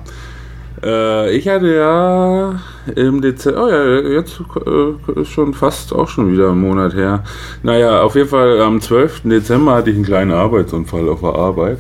äh, 0.84 1.36
ich 1.36 1.48
hatte 1.48 1.74
ja 1.74 2.60
im 2.96 3.22
Dezember, 3.22 3.66
oh 3.66 3.70
ja, 3.70 4.00
jetzt 4.00 4.42
äh, 4.66 5.22
ist 5.22 5.30
schon 5.30 5.54
fast 5.54 5.94
auch 5.94 6.08
schon 6.08 6.32
wieder 6.32 6.52
ein 6.52 6.60
Monat 6.60 6.94
her. 6.94 7.24
Naja, 7.64 8.02
auf 8.02 8.16
jeden 8.16 8.30
Fall 8.30 8.62
am 8.62 8.82
12. 8.82 9.22
Dezember 9.26 9.76
hatte 9.76 9.90
ich 9.90 9.96
einen 9.96 10.06
kleinen 10.06 10.32
Arbeitsunfall 10.32 11.10
auf 11.10 11.22
der 11.22 11.36
Arbeit. 11.36 11.80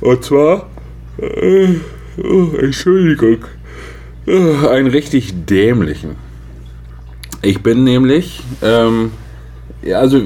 Und 0.00 0.24
zwar, 0.24 0.66
äh, 1.18 1.74
oh, 2.22 2.56
Entschuldigung, 2.58 3.44
äh, 4.26 4.68
einen 4.68 4.88
richtig 4.88 5.46
dämlichen. 5.46 6.16
Ich 7.42 7.62
bin 7.62 7.84
nämlich, 7.84 8.42
ähm, 8.62 9.12
ja, 9.82 9.98
also 9.98 10.22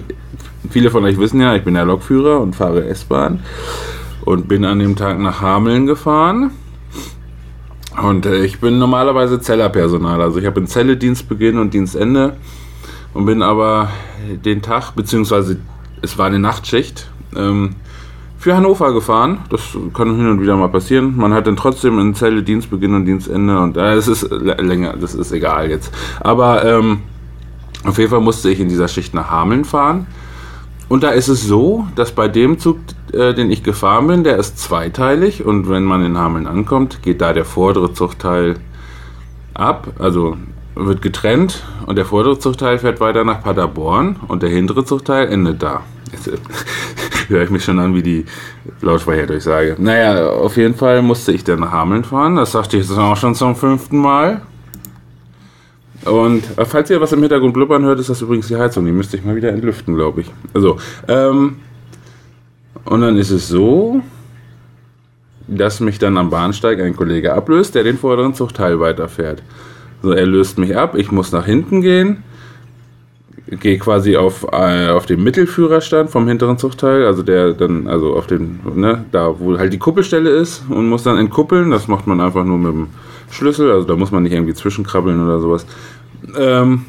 viele 0.71 0.90
von 0.90 1.05
euch 1.05 1.18
wissen 1.18 1.40
ja, 1.40 1.55
ich 1.57 1.62
bin 1.62 1.75
ja 1.75 1.83
Lokführer 1.83 2.40
und 2.40 2.57
fahre 2.57 2.85
S-Bahn 2.87 3.40
und 4.25 4.49
bin 4.49 4.64
an 4.64 4.79
dem 4.79 4.97
Tag 4.97 5.18
nach 5.18 5.40
Hameln 5.40 5.87
gefahren. 5.87 6.53
Und 8.00 8.26
äh, 8.26 8.44
ich 8.44 8.61
bin 8.61 8.78
normalerweise 8.78 9.40
Zellerpersonal, 9.40 10.20
also 10.22 10.38
ich 10.38 10.46
habe 10.46 10.59
einen 10.59 10.66
Zelle 10.66 10.96
Dienstbeginn 10.96 11.59
und 11.59 11.74
Dienstende 11.74 12.37
und 13.12 13.26
bin 13.26 13.42
aber 13.42 13.90
den 14.44 14.62
Tag, 14.62 14.92
beziehungsweise 14.92 15.59
es 16.00 16.16
war 16.16 16.26
eine 16.26 16.38
Nachtschicht, 16.38 17.11
ähm, 17.37 17.76
für 18.38 18.57
Hannover 18.57 18.92
gefahren. 18.92 19.38
Das 19.50 19.61
kann 19.94 20.16
hin 20.16 20.28
und 20.28 20.42
wieder 20.42 20.57
mal 20.57 20.68
passieren. 20.68 21.16
Man 21.16 21.33
hat 21.33 21.46
dann 21.46 21.57
trotzdem 21.57 21.98
in 22.00 22.14
Zelle 22.14 22.42
Dienstbeginn 22.42 22.94
und 22.94 23.05
Dienstende 23.05 23.61
und 23.61 23.76
äh, 23.76 23.94
es 23.94 24.09
ist 24.09 24.28
länger, 24.31 24.96
das 24.96 25.14
ist 25.14 25.31
egal 25.31 25.70
jetzt. 25.70 25.92
Aber 26.20 26.64
ähm, 26.64 27.02
auf 27.85 27.98
jeden 27.98 28.11
Fall 28.11 28.20
musste 28.20 28.50
ich 28.50 28.59
in 28.59 28.68
dieser 28.68 28.88
Schicht 28.88 29.14
nach 29.14 29.31
Hameln 29.31 29.64
fahren. 29.64 30.07
Und 30.88 31.05
da 31.05 31.11
ist 31.11 31.28
es 31.28 31.46
so, 31.46 31.87
dass 31.94 32.12
bei 32.12 32.28
dem 32.28 32.59
Zug, 32.59 32.78
äh, 33.12 33.35
den 33.35 33.51
ich 33.51 33.62
gefahren 33.62 34.07
bin, 34.07 34.25
der 34.25 34.37
ist 34.38 34.59
zweiteilig 34.59 35.44
und 35.44 35.68
wenn 35.68 35.85
man 35.85 36.05
in 36.05 36.16
Hameln 36.16 36.46
ankommt, 36.46 37.03
geht 37.03 37.20
da 37.20 37.33
der 37.33 37.44
vordere 37.44 37.92
Zugteil 37.92 38.57
ab, 39.55 39.88
also 39.98 40.37
wird 40.75 41.03
getrennt 41.03 41.62
und 41.87 41.96
der 41.96 42.05
vordere 42.05 42.38
Zugteil 42.38 42.79
fährt 42.79 43.01
weiter 43.01 43.25
nach 43.25 43.42
Paderborn 43.42 44.16
und 44.29 44.42
der 44.42 44.51
hintere 44.51 44.85
Zugteil 44.85 45.29
endet 45.29 45.62
da. 45.62 45.83
Jetzt 46.12 46.29
äh, 46.29 46.38
höre 47.29 47.42
ich 47.42 47.51
mich 47.51 47.64
schon 47.64 47.79
an 47.79 47.94
wie 47.94 48.03
die 48.03 48.25
Lautsprecherdurchsage. 48.81 49.77
Naja, 49.79 50.31
auf 50.31 50.57
jeden 50.57 50.75
Fall 50.75 51.03
musste 51.03 51.33
ich 51.33 51.44
dann 51.44 51.61
nach 51.61 51.72
Hameln 51.72 52.05
fahren. 52.05 52.37
Das 52.37 52.53
sagte 52.53 52.77
ich 52.77 52.88
jetzt 52.88 52.98
auch 52.98 53.16
schon 53.16 53.35
zum 53.35 53.57
fünften 53.57 53.98
Mal. 53.98 54.42
Und 56.05 56.42
äh, 56.59 56.64
falls 56.64 56.90
ihr 56.90 57.01
was 57.01 57.12
im 57.12 57.20
Hintergrund 57.20 57.55
blubbern 57.55 57.85
hört, 57.85 58.01
ist 58.01 58.09
das 58.09 58.22
übrigens 58.22 58.48
die 58.48 58.57
Heizung. 58.57 58.85
Die 58.85 58.92
müsste 58.92 59.16
ich 59.16 59.25
mal 59.25 59.37
wieder 59.37 59.51
entlüften, 59.51 59.94
glaube 59.94 60.22
ich. 60.22 60.33
Also, 60.53 60.79
ähm, 61.09 61.57
und 62.85 63.01
dann 63.01 63.16
ist 63.16 63.31
es 63.31 63.49
so, 63.49 64.03
dass 65.47 65.81
mich 65.81 65.99
dann 65.99 66.16
am 66.16 66.31
Bahnsteig 66.31 66.81
ein 66.81 66.97
Kollege 66.97 67.35
ablöst, 67.35 67.75
der 67.75 67.85
den 67.85 67.99
vorderen 67.99 68.35
Zugteil 68.35 68.81
weiterfährt. 68.81 69.42
So, 70.03 70.12
er 70.12 70.27
löst 70.27 70.59
mich 70.59 70.77
ab, 70.77 70.97
ich 70.97 71.12
muss 71.12 71.33
nach 71.33 71.47
hinten 71.47 71.81
gehen, 71.81 72.25
gehe 73.47 73.79
quasi 73.79 74.16
auf, 74.16 74.47
äh, 74.53 74.88
auf 74.88 75.07
den 75.07 75.23
Mittelführerstand 75.23 76.11
vom 76.11 76.27
hinteren 76.27 76.59
Zugteil, 76.59 77.07
also 77.07 77.23
der 77.23 77.53
dann, 77.53 77.87
also 77.87 78.14
auf 78.16 78.27
den, 78.27 78.61
ne, 78.75 79.05
da 79.12 79.38
wo 79.38 79.59
halt 79.59 79.73
die 79.73 79.79
Kuppelstelle 79.79 80.31
ist 80.31 80.64
und 80.68 80.88
muss 80.88 81.03
dann 81.03 81.18
entkuppeln. 81.18 81.71
Das 81.71 81.88
macht 81.88 82.07
man 82.07 82.21
einfach 82.21 82.45
nur 82.45 82.59
mit 82.59 82.73
dem 82.73 82.88
Schlüssel, 83.31 83.71
also 83.71 83.87
da 83.87 83.97
muss 83.97 84.11
man 84.11 84.23
nicht 84.23 84.33
irgendwie 84.33 84.55
zwischenkrabbeln 84.55 85.23
oder 85.23 85.40
sowas. 85.40 85.66
Ähm, 86.38 86.87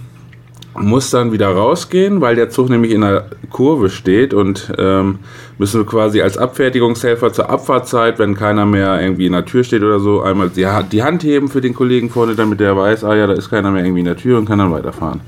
muss 0.75 1.09
dann 1.11 1.31
wieder 1.31 1.49
rausgehen, 1.49 2.21
weil 2.21 2.35
der 2.35 2.49
Zug 2.49 2.69
nämlich 2.69 2.91
in 2.91 3.01
der 3.01 3.27
Kurve 3.51 3.89
steht 3.89 4.33
und 4.33 4.73
ähm, 4.77 5.19
müssen 5.57 5.81
wir 5.81 5.85
quasi 5.85 6.21
als 6.21 6.37
Abfertigungshelfer 6.37 7.31
zur 7.31 7.49
Abfahrtzeit, 7.49 8.17
wenn 8.17 8.35
keiner 8.35 8.65
mehr 8.65 8.99
irgendwie 8.99 9.27
in 9.27 9.33
der 9.33 9.45
Tür 9.45 9.63
steht 9.63 9.83
oder 9.83 9.99
so, 9.99 10.21
einmal 10.21 10.49
die, 10.49 10.67
die 10.91 11.03
Hand 11.03 11.23
heben 11.23 11.47
für 11.47 11.61
den 11.61 11.75
Kollegen 11.75 12.09
vorne, 12.09 12.35
damit 12.35 12.59
der 12.59 12.75
weiß, 12.75 13.03
ah 13.03 13.15
ja, 13.15 13.27
da 13.27 13.33
ist 13.33 13.49
keiner 13.49 13.71
mehr 13.71 13.83
irgendwie 13.83 13.99
in 13.99 14.05
der 14.05 14.17
Tür 14.17 14.39
und 14.39 14.45
kann 14.45 14.59
dann 14.59 14.71
weiterfahren. 14.71 15.21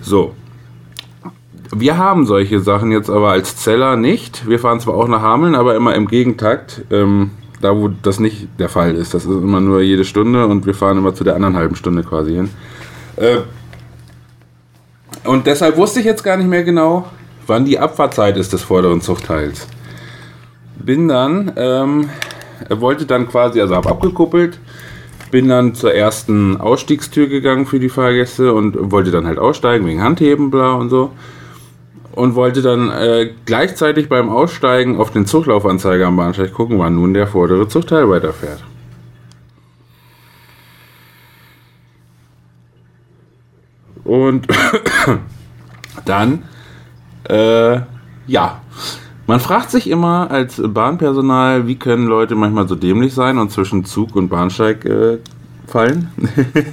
So. 0.00 0.34
wir 1.76 1.98
haben 1.98 2.24
solche 2.24 2.60
Sachen 2.60 2.90
jetzt 2.92 3.10
aber 3.10 3.30
als 3.30 3.56
Zeller 3.56 3.96
nicht. 3.96 4.48
Wir 4.48 4.58
fahren 4.58 4.80
zwar 4.80 4.94
auch 4.94 5.08
nach 5.08 5.20
Hameln, 5.20 5.54
aber 5.54 5.76
immer 5.76 5.94
im 5.94 6.08
Gegentakt. 6.08 6.82
Ähm, 6.90 7.32
da, 7.60 7.76
wo 7.76 7.88
das 7.88 8.20
nicht 8.20 8.48
der 8.58 8.68
Fall 8.68 8.94
ist. 8.94 9.14
Das 9.14 9.24
ist 9.24 9.30
immer 9.30 9.60
nur 9.60 9.82
jede 9.82 10.04
Stunde 10.04 10.46
und 10.46 10.66
wir 10.66 10.74
fahren 10.74 10.98
immer 10.98 11.14
zu 11.14 11.24
der 11.24 11.34
anderen 11.34 11.56
halben 11.56 11.76
Stunde 11.76 12.02
quasi 12.02 12.32
hin. 12.32 12.50
Äh, 13.16 13.38
und 15.24 15.46
deshalb 15.46 15.76
wusste 15.76 16.00
ich 16.00 16.06
jetzt 16.06 16.24
gar 16.24 16.36
nicht 16.36 16.48
mehr 16.48 16.64
genau, 16.64 17.06
wann 17.46 17.64
die 17.64 17.78
Abfahrtzeit 17.78 18.36
ist 18.36 18.52
des 18.52 18.62
vorderen 18.62 19.00
Zuchtteils. 19.00 19.66
Bin 20.78 21.08
dann, 21.08 21.52
ähm, 21.56 22.08
wollte 22.68 23.06
dann 23.06 23.28
quasi, 23.28 23.60
also 23.60 23.74
habe 23.74 23.90
abgekuppelt, 23.90 24.58
bin 25.30 25.48
dann 25.48 25.74
zur 25.74 25.94
ersten 25.94 26.56
Ausstiegstür 26.56 27.28
gegangen 27.28 27.66
für 27.66 27.78
die 27.78 27.88
Fahrgäste 27.88 28.52
und 28.52 28.90
wollte 28.90 29.10
dann 29.10 29.26
halt 29.26 29.38
aussteigen 29.38 29.86
wegen 29.86 30.02
Handheben, 30.02 30.50
bla 30.50 30.72
und 30.72 30.90
so. 30.90 31.12
Und 32.12 32.34
wollte 32.34 32.62
dann 32.62 32.90
äh, 32.90 33.30
gleichzeitig 33.44 34.08
beim 34.08 34.30
Aussteigen 34.30 34.98
auf 34.98 35.12
den 35.12 35.26
Zuglaufanzeiger 35.26 36.06
am 36.06 36.16
Bahnsteig 36.16 36.52
gucken, 36.52 36.78
wann 36.78 36.96
nun 36.96 37.14
der 37.14 37.28
vordere 37.28 37.68
Zuchtteil 37.68 38.08
weiterfährt. 38.08 38.64
Und 44.04 44.48
dann, 46.04 46.44
äh, 47.28 47.80
ja, 48.26 48.60
man 49.26 49.40
fragt 49.40 49.70
sich 49.70 49.88
immer 49.88 50.30
als 50.30 50.60
Bahnpersonal, 50.62 51.66
wie 51.66 51.76
können 51.76 52.06
Leute 52.06 52.34
manchmal 52.34 52.66
so 52.66 52.74
dämlich 52.74 53.14
sein 53.14 53.38
und 53.38 53.50
zwischen 53.52 53.84
Zug 53.84 54.16
und 54.16 54.28
Bahnsteig 54.28 54.84
äh, 54.84 55.18
fallen. 55.66 56.10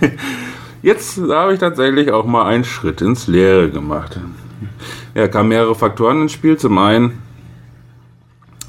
Jetzt 0.82 1.20
habe 1.20 1.54
ich 1.54 1.60
tatsächlich 1.60 2.12
auch 2.12 2.26
mal 2.26 2.46
einen 2.46 2.64
Schritt 2.64 3.02
ins 3.02 3.28
Leere 3.28 3.70
gemacht. 3.70 4.20
Ja, 5.16 5.28
kamen 5.28 5.50
mehrere 5.50 5.76
Faktoren 5.76 6.24
ins 6.24 6.32
Spiel. 6.32 6.58
Zum 6.58 6.78
einen, 6.78 7.22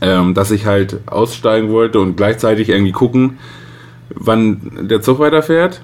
ähm, 0.01 0.35
dass 0.35 0.51
ich 0.51 0.67
halt 0.67 1.01
aussteigen 1.07 1.71
wollte 1.71 2.01
und 2.01 2.17
gleichzeitig 2.17 2.69
irgendwie 2.71 2.93
gucken, 2.93 3.39
wann 4.11 4.89
der 4.89 5.01
Zug 5.01 5.19
weiterfährt. 5.19 5.83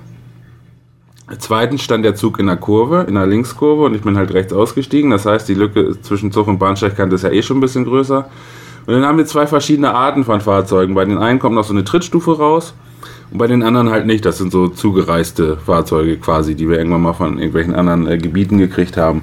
Zweitens 1.38 1.82
stand 1.82 2.04
der 2.04 2.14
Zug 2.14 2.38
in 2.38 2.46
der 2.46 2.56
Kurve, 2.56 3.06
in 3.08 3.14
der 3.14 3.26
Linkskurve 3.26 3.84
und 3.84 3.94
ich 3.94 4.02
bin 4.02 4.16
halt 4.16 4.34
rechts 4.34 4.52
ausgestiegen. 4.52 5.10
Das 5.10 5.24
heißt, 5.24 5.48
die 5.48 5.54
Lücke 5.54 6.00
zwischen 6.02 6.32
Zug 6.32 6.48
und 6.48 6.58
Bahnsteigkante 6.58 7.14
ist 7.14 7.22
ja 7.22 7.30
eh 7.30 7.42
schon 7.42 7.58
ein 7.58 7.60
bisschen 7.60 7.84
größer. 7.84 8.28
Und 8.86 8.92
dann 8.92 9.06
haben 9.06 9.16
wir 9.16 9.24
zwei 9.24 9.46
verschiedene 9.46 9.94
Arten 9.94 10.24
von 10.24 10.42
Fahrzeugen. 10.42 10.94
Bei 10.94 11.06
den 11.06 11.16
einen 11.16 11.38
kommt 11.38 11.54
noch 11.54 11.64
so 11.64 11.72
eine 11.72 11.84
Trittstufe 11.84 12.36
raus 12.36 12.74
und 13.30 13.38
bei 13.38 13.46
den 13.46 13.62
anderen 13.62 13.88
halt 13.88 14.04
nicht. 14.04 14.26
Das 14.26 14.36
sind 14.36 14.52
so 14.52 14.68
zugereiste 14.68 15.56
Fahrzeuge 15.56 16.18
quasi, 16.18 16.54
die 16.54 16.68
wir 16.68 16.76
irgendwann 16.76 17.02
mal 17.02 17.14
von 17.14 17.38
irgendwelchen 17.38 17.74
anderen 17.74 18.06
äh, 18.06 18.18
Gebieten 18.18 18.58
gekriegt 18.58 18.98
haben. 18.98 19.22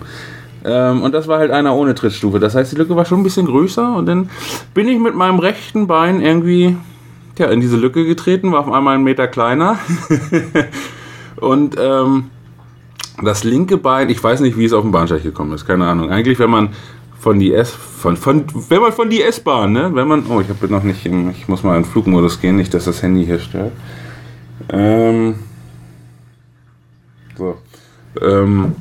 Ähm, 0.66 1.04
und 1.04 1.14
das 1.14 1.28
war 1.28 1.38
halt 1.38 1.52
einer 1.52 1.76
ohne 1.76 1.94
Trittstufe. 1.94 2.40
Das 2.40 2.56
heißt, 2.56 2.72
die 2.72 2.78
Lücke 2.78 2.96
war 2.96 3.06
schon 3.06 3.20
ein 3.20 3.24
bisschen 3.24 3.46
größer 3.46 3.96
und 3.96 4.08
dann 4.08 4.32
bin 4.74 4.88
ich 4.88 4.98
mit 4.98 5.16
meinem 5.16 5.38
rechten 5.38 5.86
Bein 5.86 6.20
irgendwie 6.20 6.76
tja, 7.36 7.48
in 7.48 7.62
diese 7.62 7.78
Lücke 7.78 8.06
getreten, 8.06 8.52
war 8.52 8.62
auf 8.62 8.72
einmal 8.72 8.96
einen 8.96 9.04
Meter 9.04 9.28
kleiner. 9.28 9.78
Und 11.42 11.76
ähm, 11.78 12.30
das 13.22 13.44
linke 13.44 13.78
Bein, 13.78 14.10
ich 14.10 14.24
weiß 14.24 14.40
nicht, 14.42 14.58
wie 14.58 14.66
es 14.66 14.74
auf 14.74 14.84
den 14.84 14.92
Bahnsteig 14.92 15.24
gekommen 15.24 15.52
ist, 15.54 15.66
keine 15.66 15.88
Ahnung. 15.88 16.12
Eigentlich, 16.12 16.40
wenn 16.40 16.52
man 16.52 16.70
von 17.20 17.40
die 17.40 17.54
S, 17.54 17.72
von, 17.72 18.16
von, 18.16 18.46
wenn 18.70 18.82
man 18.82 18.92
von 18.92 19.10
die 19.10 19.22
S-Bahn, 19.22 19.74
ne, 19.74 19.92
wenn 19.94 20.08
man, 20.08 20.24
oh, 20.30 20.40
ich 20.40 20.50
habe 20.50 20.68
noch 20.68 20.84
nicht, 20.84 21.06
im, 21.06 21.32
ich 21.32 21.48
muss 21.48 21.64
mal 21.64 21.78
in 21.78 21.86
Flugmodus 21.86 22.40
gehen, 22.40 22.56
nicht, 22.56 22.74
dass 22.74 22.86
das 22.86 23.02
Handy 23.02 23.26
hier 23.26 23.40
stört. 23.40 23.72
Ähm, 24.70 25.36
so, 27.38 27.58
ähm, 28.22 28.76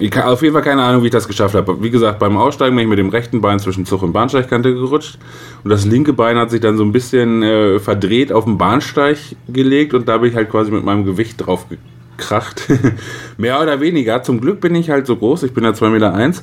ich 0.00 0.10
kann 0.10 0.24
auf 0.24 0.40
jeden 0.40 0.54
Fall 0.54 0.62
keine 0.62 0.82
Ahnung, 0.82 1.02
wie 1.02 1.06
ich 1.06 1.12
das 1.12 1.28
geschafft 1.28 1.54
habe. 1.54 1.82
Wie 1.82 1.90
gesagt, 1.90 2.18
beim 2.18 2.36
Aussteigen 2.38 2.74
bin 2.74 2.84
ich 2.84 2.88
mit 2.88 2.98
dem 2.98 3.10
rechten 3.10 3.40
Bein 3.42 3.58
zwischen 3.58 3.84
Zug 3.84 4.02
und 4.02 4.12
Bahnsteigkante 4.12 4.72
gerutscht. 4.72 5.18
Und 5.62 5.70
das 5.70 5.84
linke 5.84 6.14
Bein 6.14 6.38
hat 6.38 6.50
sich 6.50 6.60
dann 6.60 6.78
so 6.78 6.84
ein 6.84 6.92
bisschen 6.92 7.42
äh, 7.42 7.78
verdreht 7.78 8.32
auf 8.32 8.44
den 8.44 8.56
Bahnsteig 8.56 9.18
gelegt 9.48 9.92
und 9.92 10.08
da 10.08 10.18
bin 10.18 10.30
ich 10.30 10.36
halt 10.36 10.50
quasi 10.50 10.70
mit 10.70 10.84
meinem 10.84 11.04
Gewicht 11.04 11.36
drauf 11.36 11.66
gekracht. 11.68 12.66
Mehr 13.36 13.60
oder 13.60 13.80
weniger. 13.80 14.22
Zum 14.22 14.40
Glück 14.40 14.60
bin 14.60 14.74
ich 14.74 14.88
halt 14.88 15.06
so 15.06 15.16
groß, 15.16 15.42
ich 15.42 15.52
bin 15.52 15.64
ja 15.64 15.70
2,1 15.70 15.90
Meter. 15.90 16.14
Eins, 16.14 16.42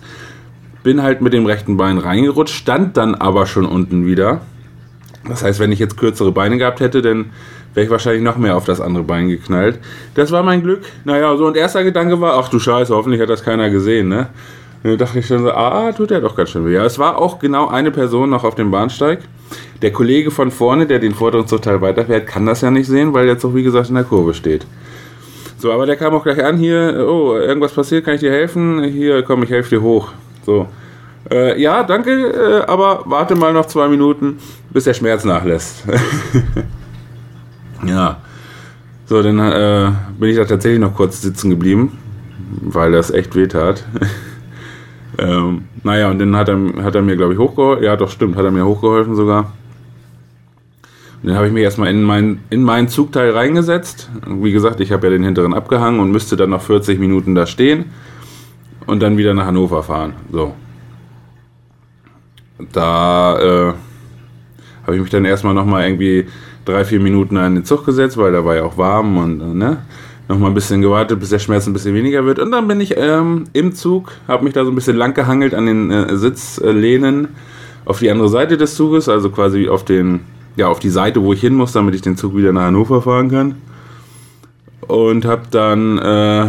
bin 0.84 1.02
halt 1.02 1.22
mit 1.22 1.34
dem 1.34 1.48
rechten 1.48 1.78
Bein 1.78 1.98
reingerutscht, 1.98 2.54
stand 2.54 2.96
dann 2.96 3.16
aber 3.16 3.48
schon 3.48 3.66
unten 3.66 4.06
wieder. 4.06 4.42
Das 5.28 5.44
heißt, 5.44 5.60
wenn 5.60 5.72
ich 5.72 5.80
jetzt 5.80 5.98
kürzere 5.98 6.32
Beine 6.32 6.58
gehabt 6.58 6.80
hätte, 6.80 7.02
dann 7.02 7.32
wäre 7.78 7.86
ich 7.86 7.92
wahrscheinlich 7.92 8.24
noch 8.24 8.38
mehr 8.38 8.58
auf 8.58 8.66
das 8.66 8.82
andere 8.82 9.04
Bein 9.04 9.30
geknallt. 9.30 9.78
Das 10.16 10.32
war 10.32 10.42
mein 10.42 10.64
Glück. 10.64 10.82
Naja, 11.06 11.38
so 11.38 11.46
und 11.46 11.56
erster 11.56 11.84
Gedanke 11.84 12.20
war, 12.20 12.34
ach 12.34 12.50
du 12.50 12.58
Scheiße, 12.58 12.92
hoffentlich 12.96 13.22
hat 13.22 13.30
das 13.30 13.44
keiner 13.44 13.70
gesehen, 13.70 14.10
ne? 14.10 14.30
Dann 14.82 14.98
dachte 14.98 15.20
ich 15.20 15.28
schon 15.28 15.44
so, 15.44 15.52
ah, 15.52 15.92
tut 15.92 16.10
ja 16.10 16.20
doch 16.20 16.36
ganz 16.36 16.50
schön 16.50 16.66
weh. 16.66 16.74
Ja, 16.74 16.86
es 16.86 16.98
war 16.98 17.20
auch 17.20 17.38
genau 17.38 17.68
eine 17.68 17.92
Person 17.92 18.32
noch 18.32 18.44
auf 18.44 18.56
dem 18.56 18.72
Bahnsteig. 18.72 19.20
Der 19.84 19.92
Kollege 19.92 20.32
von 20.32 20.50
vorne, 20.50 20.88
der 20.88 20.98
den 20.98 21.14
vorderen 21.14 21.46
Zugteil 21.46 21.80
weiterfährt, 21.80 22.26
kann 22.26 22.48
das 22.48 22.62
ja 22.62 22.72
nicht 22.72 22.88
sehen, 22.88 23.14
weil 23.14 23.28
der 23.28 23.38
Zug, 23.38 23.54
wie 23.54 23.62
gesagt, 23.62 23.90
in 23.90 23.96
der 23.96 24.06
Kurve 24.06 24.34
steht. 24.34 24.66
So, 25.60 25.72
aber 25.72 25.86
der 25.86 25.98
kam 25.98 26.16
auch 26.16 26.24
gleich 26.24 26.44
an, 26.44 26.58
hier, 26.58 27.06
oh, 27.08 27.36
irgendwas 27.36 27.74
passiert, 27.74 28.06
kann 28.06 28.16
ich 28.16 28.22
dir 28.22 28.32
helfen? 28.32 28.86
Hier, 28.86 29.22
komm, 29.22 29.44
ich 29.44 29.52
helfe 29.52 29.76
dir 29.76 29.84
hoch. 29.84 30.14
So. 30.48 30.68
Äh, 31.30 31.62
ja, 31.62 31.84
danke, 31.84 32.12
äh, 32.12 32.66
aber 32.66 33.04
warte 33.06 33.36
mal 33.36 33.54
noch 33.54 33.68
zwei 33.68 33.88
Minuten, 33.88 34.40
bis 34.72 34.86
der 34.86 34.96
Schmerz 34.96 35.24
nachlässt. 35.26 35.84
Ja. 37.86 38.18
So, 39.06 39.22
dann 39.22 39.40
äh, 39.40 39.92
bin 40.20 40.30
ich 40.30 40.38
da 40.38 40.46
tatsächlich 40.46 40.82
noch 40.82 40.94
kurz 40.94 41.22
sitzen 41.22 41.50
geblieben, 41.50 41.98
weil 42.62 42.92
das 42.92 43.10
echt 43.12 43.36
weh 43.36 43.48
tat. 43.48 43.86
ähm, 45.18 45.66
naja, 45.84 46.10
und 46.10 46.20
dann 46.20 46.36
hat 46.36 46.50
er, 46.50 46.60
hat 46.84 46.96
er 46.96 47.02
mir, 47.02 47.16
glaube 47.16 47.34
ich, 47.34 47.40
hochgeholfen. 47.40 47.84
Ja, 47.86 47.96
doch, 47.96 48.10
stimmt, 48.10 48.36
hat 48.36 48.44
er 48.44 48.52
mir 48.52 48.66
hochgeholfen 48.66 49.16
sogar. 49.16 49.54
Und 51.22 51.30
dann 51.30 51.38
habe 51.38 51.48
ich 51.48 51.54
mich 51.54 51.64
erstmal 51.64 51.90
in, 51.90 52.04
mein, 52.04 52.42
in 52.50 52.64
meinen 52.64 52.90
Zugteil 52.90 53.32
reingesetzt. 53.32 54.10
Wie 54.28 54.52
gesagt, 54.52 54.82
ich 54.82 54.92
habe 54.92 55.08
ja 55.08 55.12
den 55.12 55.24
hinteren 55.24 55.54
abgehangen 55.54 56.00
und 56.00 56.12
müsste 56.12 56.36
dann 56.36 56.50
noch 56.50 56.62
40 56.62 57.00
Minuten 57.00 57.34
da 57.34 57.46
stehen 57.46 57.86
und 58.86 59.02
dann 59.02 59.18
wieder 59.18 59.34
nach 59.34 59.46
Hannover 59.46 59.84
fahren. 59.84 60.14
So. 60.32 60.54
Da 62.72 63.70
äh, 63.70 63.74
habe 64.88 64.96
ich 64.96 65.02
mich 65.02 65.12
dann 65.12 65.26
erstmal 65.26 65.54
nochmal 65.54 65.86
irgendwie 65.86 66.28
drei, 66.64 66.86
vier 66.86 67.02
Minuten 67.02 67.36
an 67.36 67.56
den 67.56 67.66
Zug 67.66 67.86
gesetzt, 67.86 68.18
weil 68.18 68.32
da 68.32 68.46
war 68.46 68.56
ja 68.56 68.64
auch 68.64 68.78
warm 68.78 69.18
und 69.18 69.58
ne, 69.58 69.80
nochmal 70.30 70.50
ein 70.50 70.54
bisschen 70.54 70.82
gewartet, 70.82 71.20
bis 71.20 71.30
der 71.30 71.40
Schmerz 71.40 71.68
ein 71.68 71.74
bisschen 71.74 71.94
weniger 71.94 72.26
wird. 72.26 72.40
Und 72.40 72.52
dann 72.52 72.70
bin 72.70 72.80
ich 72.80 72.96
ähm, 72.96 73.44
im 73.52 73.76
Zug, 73.76 74.14
habe 74.30 74.46
mich 74.46 74.54
da 74.54 74.64
so 74.64 74.72
ein 74.72 74.76
bisschen 74.76 74.96
lang 74.96 75.14
gehangelt 75.14 75.54
an 75.54 75.66
den 75.66 75.92
äh, 75.92 76.16
Sitzlehnen 76.16 77.28
auf 77.84 78.00
die 78.00 78.10
andere 78.10 78.30
Seite 78.30 78.56
des 78.56 78.76
Zuges, 78.76 79.10
also 79.10 79.30
quasi 79.30 79.68
auf 79.68 79.84
den, 79.84 80.22
ja, 80.56 80.68
auf 80.68 80.80
die 80.80 80.90
Seite, 80.90 81.22
wo 81.22 81.34
ich 81.34 81.42
hin 81.42 81.54
muss, 81.54 81.74
damit 81.74 81.94
ich 81.94 82.02
den 82.02 82.16
Zug 82.16 82.36
wieder 82.38 82.54
nach 82.54 82.64
Hannover 82.64 83.02
fahren 83.02 83.30
kann. 83.30 83.56
Und 84.88 85.26
habe 85.26 85.44
dann 85.52 85.98
äh, 85.98 86.46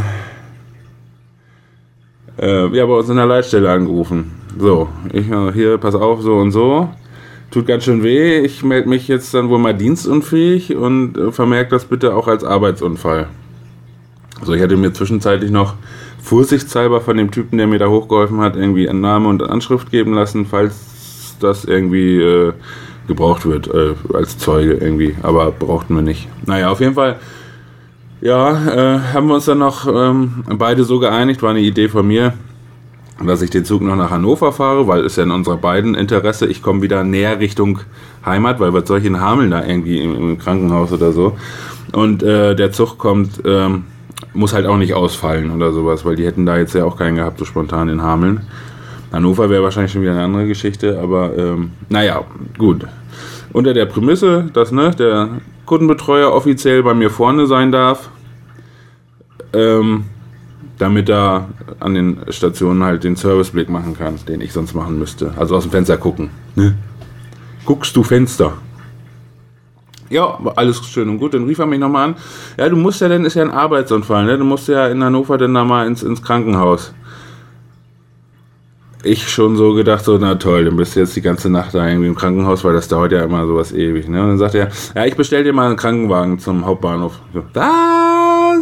äh, 2.40 2.77
ja, 2.77 2.87
bei 2.87 2.92
uns 2.92 3.09
in 3.09 3.16
der 3.16 3.27
Leitstelle 3.27 3.68
angerufen. 3.68 4.31
So, 4.57 4.88
ich 5.12 5.29
äh, 5.29 5.53
hier, 5.53 5.79
pass 5.79 5.96
auf, 5.96 6.22
so 6.22 6.37
und 6.37 6.53
so 6.53 6.88
tut 7.51 7.67
ganz 7.67 7.85
schön 7.85 8.03
weh. 8.03 8.41
Ich 8.41 8.63
melde 8.63 8.89
mich 8.89 9.09
jetzt 9.09 9.33
dann 9.35 9.49
wohl 9.49 9.59
mal 9.59 9.75
dienstunfähig 9.75 10.77
und 10.77 11.17
äh, 11.17 11.33
vermerke 11.33 11.71
das 11.71 11.85
bitte 11.85 12.15
auch 12.15 12.29
als 12.29 12.45
Arbeitsunfall. 12.45 13.29
Also 14.41 14.53
ich 14.53 14.63
hatte 14.63 14.77
mir 14.77 14.93
zwischenzeitlich 14.93 15.51
noch 15.51 15.75
vorsichtshalber 16.23 17.01
von 17.01 17.17
dem 17.17 17.31
Typen, 17.31 17.59
der 17.59 17.67
mir 17.67 17.79
da 17.79 17.89
hochgeholfen 17.89 18.41
hat, 18.41 18.57
irgendwie 18.57 18.89
einen 18.89 19.01
Name 19.01 19.29
und 19.29 19.43
Anschrift 19.43 19.91
geben 19.91 20.15
lassen, 20.15 20.47
falls 20.47 21.37
das 21.41 21.65
irgendwie 21.65 22.21
äh, 22.21 22.53
gebraucht 23.07 23.47
wird 23.47 23.69
äh, 23.69 23.95
als 24.13 24.39
Zeuge 24.39 24.75
irgendwie. 24.75 25.17
Aber 25.23 25.51
brauchten 25.51 25.95
wir 25.95 26.03
nicht. 26.03 26.29
Naja, 26.47 26.71
auf 26.71 26.81
jeden 26.81 26.95
Fall. 26.95 27.17
Ja, 28.21 28.51
äh, 28.97 29.01
haben 29.15 29.29
wir 29.29 29.37
uns 29.37 29.45
dann 29.45 29.59
noch 29.59 29.87
ähm, 29.87 30.45
beide 30.57 30.85
so 30.85 30.99
geeinigt, 30.99 31.43
war 31.43 31.51
eine 31.51 31.61
Idee 31.61 31.89
von 31.89 32.07
mir, 32.07 32.35
dass 33.26 33.42
ich 33.42 33.50
den 33.50 33.64
Zug 33.64 33.83
noch 33.83 33.96
nach 33.96 34.11
Hannover 34.11 34.52
fahre, 34.52 34.87
weil 34.87 35.04
es 35.04 35.16
ja 35.16 35.24
in 35.24 35.31
unserer 35.31 35.57
beiden 35.57 35.94
Interesse, 35.94 36.46
ich 36.46 36.62
komme 36.62 36.83
wieder 36.83 37.02
näher 37.02 37.40
Richtung 37.40 37.81
Heimat, 38.24 38.61
weil 38.61 38.72
was 38.72 38.87
soll 38.87 39.00
ich 39.00 39.04
in 39.04 39.20
Hameln 39.20 39.50
da 39.50 39.64
irgendwie 39.64 40.02
im, 40.02 40.14
im 40.14 40.38
Krankenhaus 40.38 40.92
oder 40.92 41.12
so. 41.12 41.37
Und 41.92 42.22
äh, 42.22 42.54
der 42.54 42.70
Zug 42.70 42.98
kommt, 42.98 43.42
ähm, 43.44 43.85
muss 44.35 44.52
halt 44.52 44.66
auch 44.66 44.76
nicht 44.76 44.94
ausfallen 44.94 45.50
oder 45.50 45.72
sowas, 45.72 46.04
weil 46.04 46.16
die 46.16 46.26
hätten 46.26 46.46
da 46.46 46.59
jetzt 46.59 46.74
ja 46.74 46.85
auch 46.85 46.96
keinen 46.96 47.16
gehabt, 47.16 47.38
so 47.38 47.44
spontan 47.44 47.88
in 47.88 48.02
Hameln. 48.02 48.42
Hannover 49.12 49.50
wäre 49.50 49.62
wahrscheinlich 49.62 49.92
schon 49.92 50.02
wieder 50.02 50.12
eine 50.12 50.24
andere 50.24 50.46
Geschichte, 50.46 51.00
aber 51.00 51.37
ähm, 51.37 51.72
naja, 51.88 52.22
gut. 52.57 52.87
Unter 53.52 53.72
der 53.72 53.87
Prämisse, 53.87 54.50
dass 54.52 54.70
ne, 54.70 54.90
der 54.90 55.40
Kundenbetreuer 55.64 56.31
offiziell 56.31 56.83
bei 56.83 56.94
mir 56.94 57.11
vorne 57.11 57.46
sein 57.46 57.72
darf, 57.72 58.11
ähm, 59.54 60.04
damit 60.79 61.09
er 61.09 61.49
an 61.81 61.95
den 61.95 62.19
Stationen 62.29 62.85
halt 62.85 63.05
den 63.05 63.17
Serviceblick 63.17 63.69
machen 63.69 63.97
kann, 63.97 64.14
den 64.29 64.41
ich 64.41 64.53
sonst 64.53 64.75
machen 64.75 64.99
müsste. 64.99 65.33
Also 65.37 65.57
aus 65.57 65.64
dem 65.64 65.73
Fenster 65.73 65.97
gucken. 65.97 66.31
Ne? 66.55 66.77
Guckst 67.64 67.95
du 67.97 68.03
Fenster? 68.03 68.55
Ja, 70.11 70.38
alles 70.57 70.85
schön 70.87 71.09
und 71.09 71.19
gut. 71.19 71.35
Dann 71.35 71.45
rief 71.45 71.59
er 71.59 71.67
mich 71.67 71.79
nochmal 71.79 72.09
an. 72.09 72.17
Ja, 72.57 72.69
du 72.69 72.77
musst 72.77 73.01
ja 73.01 73.09
dann, 73.09 73.25
ist 73.25 73.35
ja 73.35 73.43
ein 73.43 73.51
Arbeitsunfall, 73.51 74.25
ne? 74.25 74.38
Du 74.38 74.45
musst 74.45 74.69
ja 74.69 74.87
in 74.88 75.05
Hannover 75.05 75.37
dann 75.37 75.53
da 75.53 75.64
mal 75.64 75.87
ins, 75.87 76.03
ins 76.03 76.23
Krankenhaus. 76.23 76.95
ich 79.03 79.29
schon 79.29 79.57
so 79.57 79.75
gedacht, 79.75 80.05
so, 80.05 80.17
na 80.19 80.37
toll, 80.37 80.64
dann 80.64 80.77
bist 80.77 80.97
du 80.97 81.01
jetzt 81.01 81.14
die 81.14 81.21
ganze 81.21 81.51
Nacht 81.51 81.75
da 81.75 81.87
irgendwie 81.87 82.09
im 82.09 82.17
Krankenhaus, 82.17 82.64
weil 82.64 82.73
das 82.73 82.88
dauert 82.88 83.12
ja 83.12 83.23
immer 83.23 83.47
sowas 83.47 83.73
ewig. 83.73 84.09
Ne? 84.09 84.23
Und 84.23 84.29
dann 84.29 84.38
sagt 84.38 84.55
er, 84.55 84.69
ja, 84.95 85.05
ich 85.05 85.17
bestell 85.17 85.45
dir 85.45 85.53
mal 85.53 85.67
einen 85.67 85.77
Krankenwagen 85.77 86.38
zum 86.38 86.64
Hauptbahnhof. 86.64 87.21
So, 87.35 87.45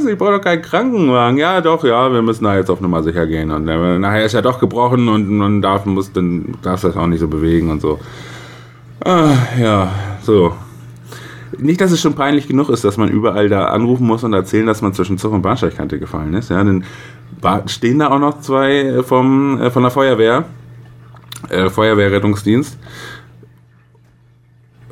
was? 0.07 0.13
Ich 0.13 0.19
brauche 0.19 0.33
doch 0.33 0.41
keinen 0.41 0.63
Krankenwagen. 0.63 1.39
Ja, 1.39 1.61
doch, 1.61 1.85
ja, 1.85 2.13
wir 2.13 2.23
müssen 2.23 2.45
da 2.45 2.57
jetzt 2.57 2.71
auf 2.71 2.81
Nummer 2.81 3.03
sicher 3.03 3.27
gehen. 3.27 3.51
Und 3.51 3.69
äh, 3.69 3.99
nachher 3.99 4.25
ist 4.25 4.35
er 4.35 4.43
doch 4.43 4.59
gebrochen 4.59 5.09
und 5.09 5.29
man 5.29 5.63
darf, 5.63 5.85
muss, 5.87 6.13
dann 6.13 6.55
darf 6.63 6.81
das 6.81 6.97
auch 6.97 7.07
nicht 7.07 7.21
so 7.21 7.29
bewegen 7.29 7.71
und 7.71 7.81
so. 7.81 7.99
Ah, 9.05 9.35
ja, 9.61 9.93
so. 10.23 10.53
Nicht, 11.59 11.81
dass 11.81 11.93
es 11.93 12.01
schon 12.01 12.15
peinlich 12.15 12.49
genug 12.49 12.69
ist, 12.69 12.85
dass 12.85 12.97
man 12.97 13.09
überall 13.09 13.49
da 13.49 13.67
anrufen 13.67 14.07
muss 14.07 14.25
und 14.25 14.33
erzählen, 14.33 14.67
dass 14.67 14.83
man 14.83 14.93
zwischen 14.95 15.17
Zug 15.17 15.33
und 15.33 15.43
Bahnsteigkante 15.43 15.99
gefallen 15.99 16.35
ist. 16.35 16.51
Ja, 16.51 16.63
dann 16.63 16.85
stehen 17.67 18.01
da 18.01 18.11
auch 18.11 18.19
noch 18.19 18.41
zwei 18.41 19.03
vom, 19.03 19.61
äh, 19.61 19.71
von 19.71 19.83
der 19.83 19.91
Feuerwehr, 19.91 20.45
äh, 21.49 21.71
Feuerwehrrettungsdienst 21.71 22.79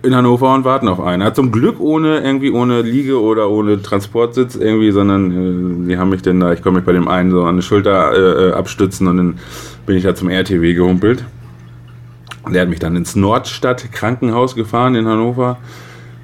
in 0.05 0.15
Hannover 0.15 0.55
und 0.55 0.65
warten 0.65 0.89
auf 0.89 1.01
einen. 1.01 1.35
Zum 1.35 1.51
Glück 1.51 1.81
ohne 1.81 2.21
irgendwie 2.21 2.51
ohne 2.51 2.83
Liege 2.83 3.21
oder 3.21 3.51
ohne 3.51 3.81
Transportsitz 3.83 4.55
irgendwie, 4.55 4.91
sondern 4.91 5.85
äh, 5.85 5.89
die 5.89 5.99
haben 5.99 6.11
mich 6.11 6.23
dann 6.23 6.41
da, 6.41 6.53
ich 6.53 6.63
konnte 6.63 6.79
mich 6.79 6.87
bei 6.87 6.93
dem 6.93 7.09
einen 7.09 7.31
so 7.31 7.45
an 7.45 7.57
die 7.57 7.63
Schulter 7.63 8.13
äh, 8.13 8.49
äh, 8.49 8.53
abstützen 8.53 9.07
und 9.07 9.17
dann 9.17 9.39
bin 9.87 9.97
ich 9.97 10.03
da 10.03 10.15
zum 10.15 10.29
RTW 10.29 10.75
gehumpelt. 10.75 11.25
Der 12.53 12.63
hat 12.63 12.69
mich 12.69 12.79
dann 12.79 12.95
ins 12.95 13.17
Nordstadt 13.17 13.91
Krankenhaus 13.93 14.55
gefahren 14.55 14.95
in 14.95 15.07
Hannover. 15.07 15.59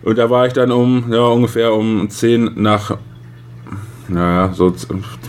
Und 0.02 0.18
da 0.18 0.28
war 0.30 0.46
ich 0.46 0.52
dann 0.52 0.70
um, 0.70 1.12
ja, 1.12 1.22
ungefähr 1.22 1.72
um 1.72 2.08
10 2.08 2.52
nach, 2.56 2.96
naja, 4.08 4.52
so 4.52 4.74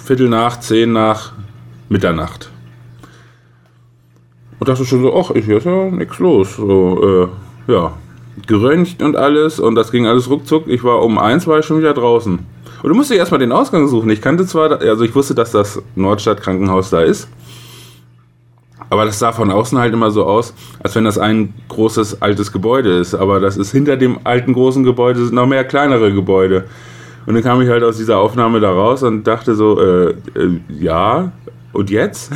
Viertel 0.04 0.30
nach, 0.30 0.60
10 0.60 0.92
nach 0.92 1.34
Mitternacht. 1.90 2.52
Und 4.60 4.68
dachte 4.68 4.86
schon 4.86 5.02
so, 5.02 5.18
ach, 5.18 5.32
hier 5.34 5.58
ist 5.58 5.66
ja 5.66 5.90
nichts 5.90 6.20
los. 6.20 6.56
So, 6.56 7.32
äh, 7.68 7.72
ja, 7.72 7.94
geröntgt 8.48 9.02
und 9.02 9.16
alles 9.16 9.60
und 9.60 9.76
das 9.76 9.92
ging 9.92 10.08
alles 10.08 10.30
ruckzuck. 10.30 10.68
Ich 10.68 10.84
war 10.84 11.04
um 11.04 11.18
eins, 11.18 11.48
war 11.48 11.60
ich 11.60 11.66
schon 11.66 11.80
wieder 11.80 11.94
draußen. 11.94 12.40
Und 12.84 12.90
du 12.90 12.96
musst 12.96 13.12
dir 13.12 13.16
erstmal 13.16 13.40
den 13.40 13.52
Ausgang 13.52 13.88
suchen. 13.88 14.10
Ich 14.10 14.22
kannte 14.22 14.46
zwar, 14.46 14.82
also 14.82 15.04
ich 15.04 15.14
wusste, 15.14 15.36
dass 15.36 15.52
das 15.52 15.82
Nordstadt 15.96 16.42
Krankenhaus 16.42 16.90
da 16.90 17.02
ist. 17.02 17.28
Aber 18.90 19.06
das 19.06 19.20
sah 19.20 19.32
von 19.32 19.52
außen 19.52 19.78
halt 19.78 19.94
immer 19.94 20.12
so 20.12 20.26
aus, 20.26 20.54
als 20.84 20.96
wenn 20.96 21.06
das 21.06 21.18
ein 21.18 21.54
großes 21.70 22.22
altes 22.22 22.52
Gebäude 22.52 22.98
ist. 22.98 23.14
Aber 23.16 23.40
das 23.40 23.56
ist 23.56 23.72
hinter 23.72 23.96
dem 23.98 24.20
alten 24.26 24.54
großen 24.54 24.84
Gebäude 24.84 25.24
sind 25.24 25.34
noch 25.34 25.48
mehr 25.48 25.64
kleinere 25.64 26.12
Gebäude. 26.12 26.66
Und 27.26 27.36
dann 27.36 27.44
kam 27.44 27.62
ich 27.62 27.70
halt 27.70 27.84
aus 27.84 27.98
dieser 27.98 28.18
Aufnahme 28.18 28.60
da 28.60 28.72
raus 28.72 29.04
und 29.04 29.26
dachte 29.26 29.54
so, 29.54 29.80
äh, 29.80 30.10
äh, 30.10 30.60
ja, 30.80 31.32
und 31.74 31.90
jetzt? 31.90 32.32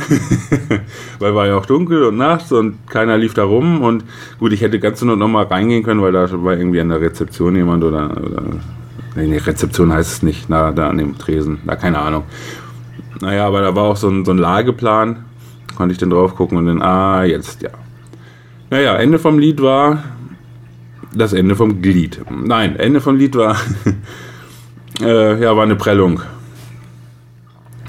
weil 1.18 1.34
war 1.34 1.46
ja 1.46 1.56
auch 1.56 1.66
dunkel 1.66 2.04
und 2.04 2.16
nachts 2.16 2.52
und 2.52 2.88
keiner 2.88 3.18
lief 3.18 3.34
da 3.34 3.44
rum. 3.44 3.82
Und 3.82 4.04
gut, 4.38 4.52
ich 4.52 4.60
hätte 4.62 4.80
ganz 4.80 5.02
nur 5.02 5.16
noch 5.16 5.28
mal 5.28 5.44
reingehen 5.44 5.82
können, 5.82 6.02
weil 6.02 6.12
da 6.12 6.28
war 6.42 6.56
irgendwie 6.56 6.80
an 6.80 6.88
der 6.88 7.00
Rezeption 7.00 7.56
jemand 7.56 7.84
oder, 7.84 8.10
oder 8.16 8.42
nee, 9.14 9.36
Rezeption 9.36 9.92
heißt 9.92 10.12
es 10.12 10.22
nicht, 10.22 10.48
na, 10.48 10.72
da 10.72 10.88
an 10.88 10.98
dem 10.98 11.18
Tresen, 11.18 11.58
da 11.66 11.76
keine 11.76 11.98
Ahnung. 11.98 12.24
Naja, 13.20 13.46
aber 13.46 13.60
da 13.62 13.74
war 13.74 13.84
auch 13.84 13.96
so 13.96 14.08
ein, 14.08 14.24
so 14.24 14.32
ein 14.32 14.38
Lageplan, 14.38 15.24
konnte 15.76 15.92
ich 15.92 15.98
dann 15.98 16.10
drauf 16.10 16.34
gucken 16.34 16.58
und 16.58 16.66
dann, 16.66 16.82
ah, 16.82 17.24
jetzt, 17.24 17.62
ja. 17.62 17.70
Naja, 18.70 18.96
Ende 18.96 19.18
vom 19.18 19.38
Lied 19.38 19.62
war 19.62 20.02
das 21.14 21.32
Ende 21.32 21.56
vom 21.56 21.80
Glied. 21.80 22.20
Nein, 22.30 22.76
Ende 22.76 23.00
vom 23.00 23.16
Lied 23.16 23.36
war, 23.36 23.56
äh, 25.00 25.40
ja, 25.40 25.56
war 25.56 25.62
eine 25.62 25.76
Prellung. 25.76 26.20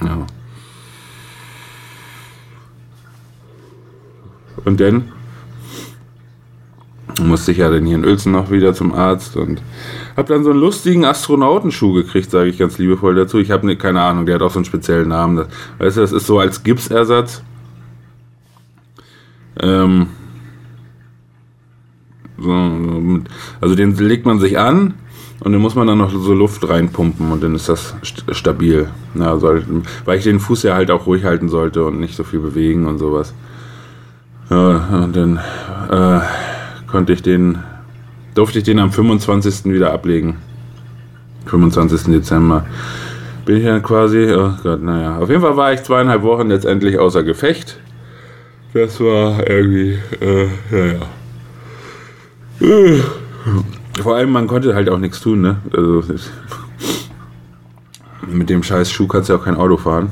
Ja. 0.02 0.26
Und 4.68 4.82
dann 4.82 5.14
musste 7.22 7.54
ich 7.54 7.60
ja 7.60 7.72
dann 7.72 7.86
hier 7.86 7.96
in 7.96 8.04
Uelzen 8.04 8.34
noch 8.34 8.52
wieder 8.52 8.74
zum 8.74 8.94
Arzt 8.94 9.38
und 9.38 9.62
habe 10.18 10.34
dann 10.34 10.44
so 10.44 10.50
einen 10.50 10.60
lustigen 10.60 11.06
Astronautenschuh 11.06 11.94
gekriegt, 11.94 12.30
sage 12.30 12.50
ich 12.50 12.58
ganz 12.58 12.78
liebevoll 12.78 13.16
dazu. 13.16 13.38
Ich 13.38 13.50
habe 13.50 13.66
ne, 13.66 13.78
keine 13.78 14.02
Ahnung, 14.02 14.26
der 14.26 14.36
hat 14.36 14.42
auch 14.42 14.52
so 14.52 14.60
einen 14.60 14.66
speziellen 14.66 15.08
Namen. 15.08 15.38
Das, 15.38 15.48
weißt 15.78 15.98
du, 15.98 16.02
das 16.02 16.12
ist 16.12 16.28
so 16.28 16.38
als 16.40 16.64
Gipsersatz. 16.64 17.44
Ähm, 19.62 20.08
so, 22.38 22.52
also 23.62 23.74
den 23.74 23.96
legt 23.96 24.26
man 24.26 24.40
sich 24.40 24.60
an 24.60 24.96
und 25.40 25.54
dann 25.54 25.62
muss 25.62 25.76
man 25.76 25.88
dann 25.88 25.98
noch 25.98 26.12
so 26.12 26.34
Luft 26.34 26.68
reinpumpen 26.68 27.32
und 27.32 27.42
dann 27.42 27.56
ist 27.56 27.70
das 27.70 27.96
st 28.04 28.26
stabil. 28.32 28.90
Ja, 29.16 29.38
soll, 29.38 29.64
weil 30.04 30.18
ich 30.18 30.26
den 30.26 30.42
Fuß 30.42 30.64
ja 30.64 30.76
halt 30.76 30.92
auch 30.92 31.08
ruhig 31.08 31.24
halten 31.24 31.48
sollte 31.48 31.86
und 31.86 32.02
nicht 32.02 32.18
so 32.18 32.26
viel 32.26 32.42
bewegen 32.42 32.86
und 32.86 32.98
sowas. 32.98 33.34
Ja, 34.50 35.04
und 35.04 35.16
dann 35.16 35.40
äh, 35.90 36.22
konnte 36.88 37.14
ich 37.14 37.22
den, 37.22 37.60
durfte 38.34 38.60
ich 38.60 38.64
den 38.64 38.80
am 38.80 38.92
25. 38.92 39.66
wieder 39.66 39.92
ablegen. 39.92 40.38
25. 41.48 42.14
Dezember. 42.14 42.66
Bin 43.46 43.58
ich 43.58 43.66
dann 43.66 43.82
quasi, 43.82 44.34
oh 44.34 44.52
Gott, 44.64 44.82
naja. 44.84 45.18
Auf 45.18 45.30
jeden 45.30 45.42
Fall 45.42 45.56
war 45.58 45.74
ich 45.74 45.84
zweieinhalb 45.84 46.22
Wochen 46.24 46.48
letztendlich 46.48 46.98
außer 47.00 47.24
Gefecht. 47.24 47.80
Das 48.74 49.00
war 49.00 49.50
irgendwie, 49.50 49.98
äh, 50.20 50.48
naja. 50.70 51.00
Äh, 52.60 53.00
Vor 54.02 54.16
allem, 54.16 54.32
man 54.32 54.48
konnte 54.48 54.76
halt 54.76 54.90
auch 54.90 54.98
nichts 54.98 55.22
tun, 55.22 55.42
ne? 55.42 55.58
Also, 55.74 56.04
mit 58.28 58.50
dem 58.50 58.64
scheiß 58.64 58.92
Schuh 58.92 59.08
kannst 59.08 59.30
du 59.30 59.34
ja 59.34 59.40
auch 59.40 59.46
kein 59.46 59.56
Auto 59.56 59.78
fahren. 59.78 60.10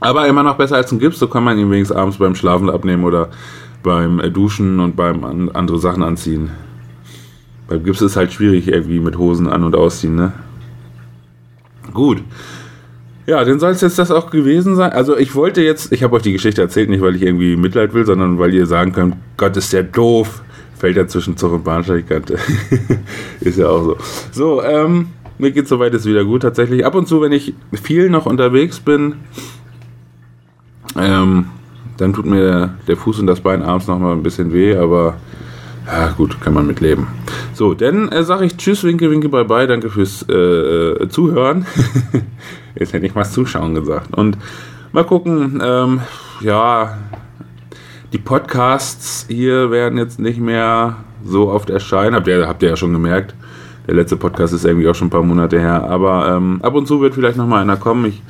Aber 0.00 0.26
immer 0.26 0.42
noch 0.42 0.56
besser 0.56 0.76
als 0.76 0.92
ein 0.92 0.98
Gips, 0.98 1.18
so 1.18 1.26
kann 1.26 1.44
man 1.44 1.58
ihn 1.58 1.70
wenigstens 1.70 1.96
abends 1.96 2.18
beim 2.18 2.34
Schlafen 2.34 2.70
abnehmen 2.70 3.04
oder 3.04 3.30
beim 3.82 4.20
äh, 4.20 4.30
Duschen 4.30 4.80
und 4.80 4.96
beim 4.96 5.24
an, 5.24 5.48
andere 5.50 5.78
Sachen 5.78 6.02
anziehen. 6.02 6.50
Beim 7.68 7.84
Gips 7.84 8.00
ist 8.00 8.16
halt 8.16 8.32
schwierig 8.32 8.68
irgendwie 8.68 9.00
mit 9.00 9.18
Hosen 9.18 9.48
an- 9.48 9.64
und 9.64 9.74
ausziehen, 9.74 10.14
ne? 10.14 10.32
Gut. 11.92 12.22
Ja, 13.26 13.44
dann 13.44 13.58
soll 13.58 13.72
es 13.72 13.82
jetzt 13.82 13.98
das 13.98 14.10
auch 14.10 14.30
gewesen 14.30 14.74
sein. 14.74 14.92
Also 14.92 15.16
ich 15.16 15.34
wollte 15.34 15.60
jetzt, 15.60 15.92
ich 15.92 16.02
habe 16.02 16.16
euch 16.16 16.22
die 16.22 16.32
Geschichte 16.32 16.62
erzählt, 16.62 16.88
nicht 16.88 17.02
weil 17.02 17.14
ich 17.14 17.22
irgendwie 17.22 17.56
Mitleid 17.56 17.92
will, 17.92 18.06
sondern 18.06 18.38
weil 18.38 18.54
ihr 18.54 18.66
sagen 18.66 18.92
könnt, 18.92 19.16
Gott 19.36 19.56
ist 19.56 19.72
der 19.72 19.82
doof. 19.82 20.42
Fällt 20.78 20.96
ja 20.96 21.06
zwischen 21.08 21.36
Zug 21.36 21.52
und 21.52 21.64
Bahnsteigkante. 21.64 22.38
ist 23.40 23.58
ja 23.58 23.66
auch 23.68 23.84
so. 23.84 23.96
So, 24.30 24.62
ähm, 24.62 25.08
mir 25.36 25.50
geht 25.50 25.68
soweit 25.68 25.92
ist 25.92 26.06
wieder 26.06 26.24
gut 26.24 26.42
tatsächlich. 26.42 26.86
Ab 26.86 26.94
und 26.94 27.06
zu, 27.06 27.20
wenn 27.20 27.32
ich 27.32 27.52
viel 27.82 28.08
noch 28.08 28.26
unterwegs 28.26 28.80
bin, 28.80 29.16
ähm, 30.96 31.46
dann 31.96 32.12
tut 32.12 32.26
mir 32.26 32.74
der, 32.86 32.96
Fuß 32.96 33.18
und 33.18 33.26
das 33.26 33.40
Bein 33.40 33.62
abends 33.62 33.88
noch 33.88 33.98
mal 33.98 34.12
ein 34.12 34.22
bisschen 34.22 34.52
weh, 34.52 34.76
aber 34.76 35.16
ja, 35.86 36.10
gut, 36.16 36.40
kann 36.40 36.54
man 36.54 36.66
mit 36.66 36.80
leben. 36.80 37.08
So, 37.54 37.74
dann 37.74 38.08
äh, 38.10 38.22
sage 38.22 38.44
ich 38.44 38.56
Tschüss, 38.56 38.84
Winke, 38.84 39.10
Winke, 39.10 39.28
bye 39.28 39.44
bye, 39.44 39.66
danke 39.66 39.90
fürs 39.90 40.24
äh, 40.28 40.32
äh, 40.32 41.08
Zuhören. 41.08 41.66
Jetzt 42.78 42.92
hätte 42.92 43.06
ich 43.06 43.14
mal 43.14 43.24
Zuschauen 43.24 43.74
gesagt. 43.74 44.16
Und 44.16 44.38
mal 44.92 45.04
gucken, 45.04 45.60
ähm, 45.64 46.00
ja, 46.40 46.98
die 48.12 48.18
Podcasts 48.18 49.26
hier 49.28 49.70
werden 49.70 49.98
jetzt 49.98 50.18
nicht 50.18 50.40
mehr 50.40 50.96
so 51.24 51.50
oft 51.50 51.68
erscheinen. 51.68 52.14
Habt 52.14 52.26
ihr, 52.28 52.46
habt 52.46 52.62
ihr 52.62 52.70
ja 52.70 52.76
schon 52.76 52.92
gemerkt. 52.92 53.34
Der 53.86 53.94
letzte 53.94 54.16
Podcast 54.16 54.54
ist 54.54 54.64
irgendwie 54.64 54.88
auch 54.88 54.94
schon 54.94 55.08
ein 55.08 55.10
paar 55.10 55.22
Monate 55.22 55.58
her. 55.58 55.84
Aber 55.90 56.28
ähm, 56.28 56.60
ab 56.62 56.74
und 56.74 56.86
zu 56.86 57.00
wird 57.00 57.14
vielleicht 57.14 57.36
noch 57.36 57.46
mal 57.46 57.60
einer 57.60 57.76
kommen. 57.76 58.06
Ich 58.06 58.22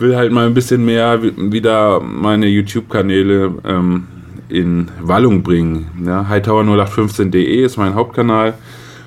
will 0.00 0.16
halt 0.16 0.32
mal 0.32 0.46
ein 0.46 0.54
bisschen 0.54 0.84
mehr 0.84 1.22
wi- 1.22 1.32
wieder 1.52 2.00
meine 2.00 2.46
YouTube-Kanäle 2.46 3.52
ähm, 3.64 4.06
in 4.48 4.88
Wallung 5.00 5.42
bringen. 5.42 5.88
Ja, 6.04 6.26
Hightower0815.de 6.30 7.64
ist 7.64 7.76
mein 7.76 7.94
Hauptkanal 7.94 8.54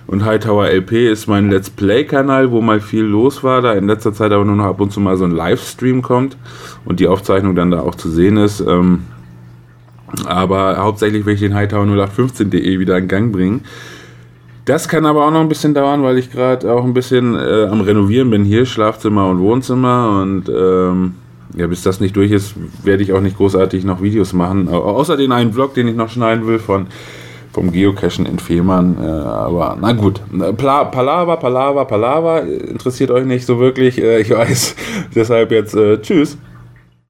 und 0.08 0.24
Hightower 0.26 0.68
LP 0.70 1.10
ist 1.12 1.28
mein 1.28 1.50
Let's 1.50 1.70
Play-Kanal, 1.70 2.52
wo 2.52 2.62
mal 2.62 2.80
viel 2.82 3.04
los 3.04 3.44
war, 3.44 3.62
da 3.62 3.74
in 3.74 3.88
letzter 3.88 4.14
Zeit 4.14 4.32
aber 4.32 4.46
nur 4.46 4.56
noch 4.56 4.66
ab 4.66 4.80
und 4.82 4.92
zu 4.92 5.00
mal 5.00 5.18
so 5.18 5.26
ein 5.26 5.32
Livestream 5.32 6.02
kommt 6.02 6.38
und 6.86 7.00
die 7.00 7.08
Aufzeichnung 7.08 7.56
dann 7.56 7.72
da 7.72 7.80
auch 7.82 7.96
zu 7.96 8.10
sehen 8.10 8.38
ist. 8.38 8.60
Ähm, 8.62 9.04
aber 10.26 10.78
hauptsächlich 10.78 11.26
will 11.26 11.34
ich 11.34 11.40
den 11.40 11.54
Hightower0815.de 11.56 12.80
wieder 12.80 12.98
in 12.98 13.08
Gang 13.08 13.32
bringen. 13.32 13.62
Das 14.66 14.88
kann 14.88 15.06
aber 15.06 15.26
auch 15.28 15.32
noch 15.32 15.42
ein 15.42 15.50
bisschen 15.50 15.74
dauern, 15.74 16.04
weil 16.04 16.18
ich 16.18 16.32
gerade 16.32 16.72
auch 16.72 16.86
ein 16.86 16.94
bisschen 16.94 17.36
äh, 17.36 17.66
am 17.70 17.82
Renovieren 17.82 18.30
bin 18.30 18.46
hier, 18.46 18.66
Schlafzimmer 18.66 19.28
und 19.28 19.40
Wohnzimmer. 19.40 20.22
Und 20.22 20.48
ähm, 20.48 21.16
ja, 21.56 21.68
bis 21.68 21.82
das 21.84 22.00
nicht 22.00 22.16
durch 22.16 22.32
ist, 22.32 22.56
werde 22.84 23.04
ich 23.04 23.12
auch 23.12 23.20
nicht 23.22 23.36
großartig 23.38 23.84
noch 23.84 24.02
Videos 24.02 24.32
machen. 24.32 24.70
Au- 24.70 24.82
Außer 24.84 25.18
den 25.18 25.34
einen 25.34 25.52
Vlog, 25.52 25.74
den 25.74 25.88
ich 25.90 25.96
noch 25.96 26.10
schneiden 26.10 26.48
will 26.48 26.60
von 26.60 26.88
vom 27.52 27.72
Geocachen 27.72 28.26
in 28.26 28.40
Fehmarn. 28.40 28.98
Äh, 29.00 29.06
aber 29.06 29.78
na 29.80 29.92
gut, 29.92 30.22
Pla 30.58 30.86
Palaver, 30.86 31.38
Palaver, 31.38 31.86
Palaver 31.86 32.44
interessiert 32.44 33.12
euch 33.12 33.26
nicht 33.26 33.46
so 33.46 33.60
wirklich. 33.60 34.02
Äh, 34.02 34.22
ich 34.22 34.30
weiß. 34.32 34.76
Deshalb 35.16 35.52
jetzt 35.52 35.76
äh, 35.76 36.02
Tschüss. 36.02 36.38